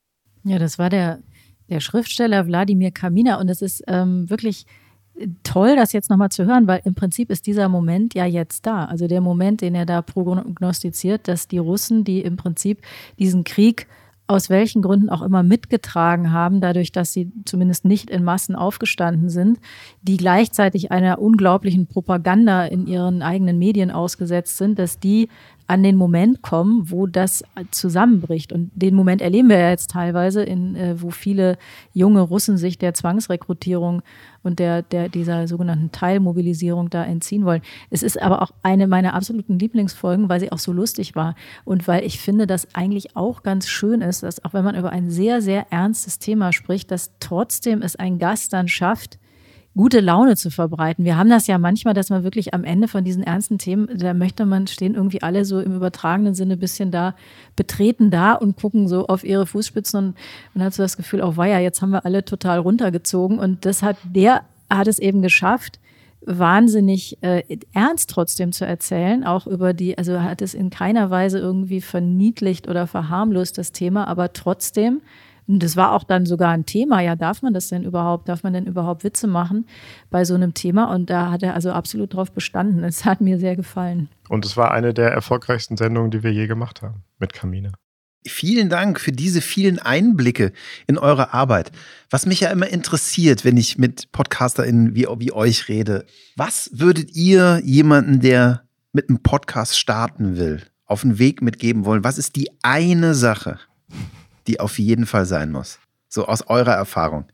Ja, 0.43 0.59
das 0.59 0.79
war 0.79 0.89
der, 0.89 1.21
der 1.69 1.79
Schriftsteller 1.79 2.47
Wladimir 2.47 2.91
Kamina 2.91 3.39
und 3.39 3.49
es 3.49 3.61
ist 3.61 3.83
ähm, 3.87 4.29
wirklich 4.29 4.65
toll, 5.43 5.75
das 5.75 5.93
jetzt 5.93 6.09
nochmal 6.09 6.29
zu 6.29 6.45
hören, 6.45 6.67
weil 6.67 6.81
im 6.85 6.95
Prinzip 6.95 7.31
ist 7.31 7.47
dieser 7.47 7.69
Moment 7.69 8.13
ja 8.13 8.25
jetzt 8.25 8.65
da. 8.65 8.85
Also 8.85 9.07
der 9.07 9.21
Moment, 9.21 9.61
den 9.61 9.75
er 9.75 9.85
da 9.85 10.01
prognostiziert, 10.01 11.27
dass 11.27 11.47
die 11.47 11.57
Russen, 11.57 12.03
die 12.03 12.21
im 12.21 12.37
Prinzip 12.37 12.81
diesen 13.17 13.43
Krieg 13.43 13.87
aus 14.27 14.49
welchen 14.49 14.81
Gründen 14.81 15.09
auch 15.09 15.21
immer 15.21 15.41
mitgetragen 15.41 16.33
haben, 16.33 16.59
dadurch, 16.59 16.91
dass 16.91 17.13
sie 17.13 17.31
zumindest 17.45 17.85
nicht 17.85 18.09
in 18.09 18.25
Massen 18.25 18.55
aufgestanden 18.55 19.29
sind, 19.29 19.59
die 20.01 20.17
gleichzeitig 20.17 20.91
einer 20.91 21.19
unglaublichen 21.19 21.87
Propaganda 21.87 22.65
in 22.65 22.87
ihren 22.87 23.21
eigenen 23.21 23.57
Medien 23.57 23.89
ausgesetzt 23.89 24.57
sind, 24.57 24.77
dass 24.79 24.99
die 24.99 25.29
an 25.67 25.83
den 25.83 25.97
Moment 25.97 26.41
kommen, 26.41 26.89
wo 26.89 27.07
das 27.07 27.43
zusammenbricht. 27.71 28.53
Und 28.53 28.71
den 28.73 28.95
Moment 28.95 29.21
erleben 29.21 29.49
wir 29.49 29.59
ja 29.59 29.69
jetzt 29.69 29.91
teilweise, 29.91 30.43
in, 30.43 30.75
äh, 30.75 31.01
wo 31.01 31.11
viele 31.11 31.57
junge 31.93 32.21
Russen 32.21 32.57
sich 32.57 32.77
der 32.77 32.93
Zwangsrekrutierung 32.93 34.01
und 34.43 34.59
der, 34.59 34.81
der, 34.81 35.09
dieser 35.09 35.47
sogenannten 35.47 35.91
Teilmobilisierung 35.91 36.89
da 36.89 37.03
entziehen 37.03 37.43
wollen. 37.43 37.61
Es 37.89 38.01
ist 38.01 38.21
aber 38.21 38.41
auch 38.41 38.51
eine 38.63 38.87
meiner 38.87 39.13
absoluten 39.13 39.59
Lieblingsfolgen, 39.59 40.29
weil 40.29 40.39
sie 40.39 40.53
auch 40.53 40.59
so 40.59 40.71
lustig 40.71 41.15
war 41.15 41.35
und 41.65 41.87
weil 41.87 42.05
ich 42.05 42.19
finde, 42.19 42.47
dass 42.47 42.73
eigentlich 42.73 43.17
auch 43.17 43.43
ganz 43.43 43.67
schön 43.67 44.01
ist, 44.01 44.23
dass 44.23 44.43
auch 44.45 44.53
wenn 44.53 44.63
man 44.63 44.75
über 44.75 44.91
ein 44.91 45.09
sehr, 45.09 45.41
sehr 45.41 45.71
ernstes 45.71 46.17
Thema 46.17 46.53
spricht, 46.53 46.91
dass 46.91 47.11
trotzdem 47.19 47.81
es 47.81 47.97
ein 47.97 48.19
Gast 48.19 48.53
dann 48.53 48.69
schafft, 48.69 49.19
gute 49.77 50.01
Laune 50.01 50.35
zu 50.35 50.49
verbreiten. 50.51 51.05
Wir 51.05 51.17
haben 51.17 51.29
das 51.29 51.47
ja 51.47 51.57
manchmal, 51.57 51.93
dass 51.93 52.09
man 52.09 52.23
wirklich 52.23 52.53
am 52.53 52.63
Ende 52.63 52.87
von 52.87 53.03
diesen 53.03 53.23
ernsten 53.23 53.57
Themen, 53.57 53.87
da 53.95 54.13
möchte 54.13 54.45
man, 54.45 54.67
stehen 54.67 54.95
irgendwie 54.95 55.21
alle 55.21 55.45
so 55.45 55.59
im 55.61 55.75
übertragenen 55.75 56.33
Sinne 56.33 56.53
ein 56.53 56.59
bisschen 56.59 56.91
da, 56.91 57.15
betreten 57.55 58.11
da 58.11 58.33
und 58.33 58.57
gucken 58.57 58.87
so 58.87 59.07
auf 59.07 59.23
ihre 59.23 59.45
Fußspitzen 59.45 59.99
und 59.99 60.17
man 60.53 60.65
hat 60.65 60.73
so 60.73 60.83
das 60.83 60.97
Gefühl, 60.97 61.21
oh 61.21 61.37
weia, 61.37 61.59
jetzt 61.59 61.81
haben 61.81 61.91
wir 61.91 62.05
alle 62.05 62.25
total 62.25 62.59
runtergezogen 62.59 63.39
und 63.39 63.65
das 63.65 63.83
hat, 63.83 63.97
der 64.03 64.41
hat 64.69 64.87
es 64.87 64.99
eben 64.99 65.21
geschafft, 65.21 65.79
wahnsinnig 66.25 67.17
äh, 67.21 67.43
ernst 67.73 68.09
trotzdem 68.09 68.51
zu 68.51 68.65
erzählen, 68.65 69.23
auch 69.23 69.47
über 69.47 69.73
die, 69.73 69.97
also 69.97 70.21
hat 70.21 70.41
es 70.41 70.53
in 70.53 70.69
keiner 70.69 71.09
Weise 71.09 71.39
irgendwie 71.39 71.79
verniedlicht 71.79 72.67
oder 72.67 72.87
verharmlost 72.87 73.57
das 73.57 73.71
Thema, 73.71 74.07
aber 74.07 74.33
trotzdem 74.33 75.01
und 75.47 75.63
das 75.63 75.77
war 75.77 75.93
auch 75.93 76.03
dann 76.03 76.25
sogar 76.25 76.51
ein 76.51 76.65
Thema. 76.65 77.01
Ja, 77.01 77.15
darf 77.15 77.41
man 77.41 77.53
das 77.53 77.69
denn 77.69 77.83
überhaupt? 77.83 78.27
Darf 78.27 78.43
man 78.43 78.53
denn 78.53 78.65
überhaupt 78.65 79.05
Witze 79.05 79.27
machen 79.27 79.65
bei 80.09 80.25
so 80.25 80.35
einem 80.35 80.53
Thema? 80.53 80.93
Und 80.93 81.09
da 81.09 81.31
hat 81.31 81.41
er 81.41 81.53
also 81.53 81.71
absolut 81.71 82.13
drauf 82.13 82.31
bestanden. 82.33 82.83
Es 82.83 83.05
hat 83.05 83.21
mir 83.21 83.39
sehr 83.39 83.55
gefallen. 83.55 84.09
Und 84.27 84.45
es 84.45 84.57
war 84.57 84.71
eine 84.71 84.93
der 84.93 85.11
erfolgreichsten 85.11 85.77
Sendungen, 85.77 86.11
die 86.11 86.21
wir 86.21 86.33
je 86.33 86.47
gemacht 86.47 86.81
haben 86.81 87.03
mit 87.17 87.31
Kamine. 87.31 87.71
Vielen 88.25 88.67
Dank 88.67 88.99
für 88.99 89.13
diese 89.13 89.39
vielen 89.39 89.79
Einblicke 89.79 90.51
in 90.85 90.97
eure 90.97 91.33
Arbeit. 91.33 91.71
Was 92.09 92.25
mich 92.25 92.41
ja 92.41 92.51
immer 92.51 92.67
interessiert, 92.67 93.45
wenn 93.45 93.55
ich 93.55 93.77
mit 93.77 94.11
PodcasterInnen 94.11 94.95
wie, 94.95 95.07
wie 95.19 95.31
euch 95.31 95.69
rede, 95.69 96.05
was 96.35 96.69
würdet 96.73 97.15
ihr 97.15 97.61
jemanden, 97.63 98.19
der 98.19 98.63
mit 98.91 99.07
einem 99.07 99.23
Podcast 99.23 99.79
starten 99.79 100.37
will, 100.37 100.61
auf 100.85 101.01
den 101.01 101.19
Weg 101.19 101.41
mitgeben 101.41 101.85
wollen? 101.85 102.03
Was 102.03 102.17
ist 102.17 102.35
die 102.35 102.49
eine 102.63 103.13
Sache, 103.13 103.59
die 104.47 104.59
auf 104.59 104.79
jeden 104.79 105.05
Fall 105.05 105.25
sein 105.25 105.51
muss? 105.51 105.79
So 106.09 106.25
aus 106.25 106.47
eurer 106.47 106.73
Erfahrung. 106.73 107.25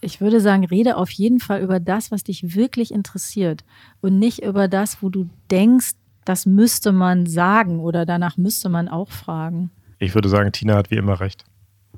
Ich 0.00 0.20
würde 0.20 0.40
sagen, 0.40 0.64
rede 0.64 0.96
auf 0.96 1.10
jeden 1.10 1.40
Fall 1.40 1.60
über 1.60 1.78
das, 1.78 2.10
was 2.10 2.24
dich 2.24 2.54
wirklich 2.54 2.92
interessiert 2.92 3.64
und 4.00 4.18
nicht 4.18 4.42
über 4.42 4.66
das, 4.66 5.02
wo 5.02 5.10
du 5.10 5.28
denkst, 5.50 5.90
das 6.24 6.46
müsste 6.46 6.92
man 6.92 7.26
sagen 7.26 7.80
oder 7.80 8.06
danach 8.06 8.36
müsste 8.36 8.68
man 8.70 8.88
auch 8.88 9.10
fragen. 9.10 9.70
Ich 9.98 10.14
würde 10.14 10.30
sagen, 10.30 10.52
Tina 10.52 10.76
hat 10.76 10.90
wie 10.90 10.96
immer 10.96 11.20
recht. 11.20 11.44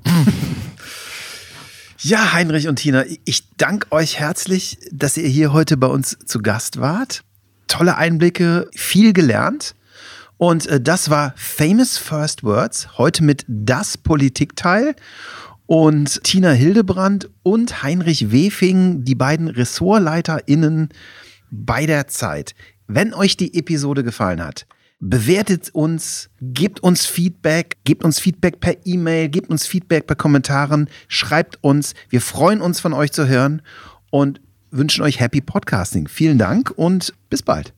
Ja, 2.05 2.33
Heinrich 2.33 2.67
und 2.67 2.75
Tina, 2.75 3.05
ich 3.23 3.47
danke 3.55 3.89
euch 3.93 4.19
herzlich, 4.19 4.77
dass 4.91 5.15
ihr 5.15 5.29
hier 5.29 5.53
heute 5.53 5.77
bei 5.77 5.87
uns 5.87 6.17
zu 6.25 6.39
Gast 6.39 6.81
wart. 6.81 7.23
Tolle 7.67 7.95
Einblicke, 7.95 8.69
viel 8.75 9.13
gelernt. 9.13 9.73
Und 10.43 10.67
äh, 10.67 10.81
das 10.81 11.09
war 11.09 11.33
Famous 11.37 11.97
First 11.97 12.43
Words, 12.43 12.97
heute 12.97 13.23
mit 13.23 13.45
das 13.47 13.97
Politikteil. 13.97 14.93
Und 15.67 16.21
Tina 16.25 16.51
Hildebrand 16.51 17.29
und 17.43 17.81
Heinrich 17.81 18.29
Wefing, 18.29 19.05
die 19.05 19.15
beiden 19.15 19.47
RessortleiterInnen 19.47 20.89
bei 21.49 21.85
der 21.85 22.07
Zeit. 22.07 22.55
Wenn 22.87 23.13
euch 23.13 23.37
die 23.37 23.57
Episode 23.57 24.03
gefallen 24.03 24.43
hat, 24.43 24.67
bewertet 24.99 25.69
uns, 25.71 26.29
gebt 26.41 26.81
uns 26.81 27.05
Feedback, 27.05 27.77
gebt 27.85 28.03
uns 28.03 28.19
Feedback 28.19 28.59
per 28.59 28.75
E-Mail, 28.85 29.29
gebt 29.29 29.49
uns 29.49 29.65
Feedback 29.65 30.07
per 30.07 30.17
Kommentaren, 30.17 30.89
schreibt 31.07 31.63
uns. 31.63 31.93
Wir 32.09 32.19
freuen 32.19 32.59
uns 32.59 32.81
von 32.81 32.91
euch 32.91 33.13
zu 33.13 33.29
hören 33.29 33.61
und 34.11 34.41
wünschen 34.71 35.03
euch 35.05 35.21
Happy 35.21 35.39
Podcasting. 35.39 36.09
Vielen 36.09 36.37
Dank 36.37 36.69
und 36.75 37.13
bis 37.29 37.43
bald. 37.43 37.73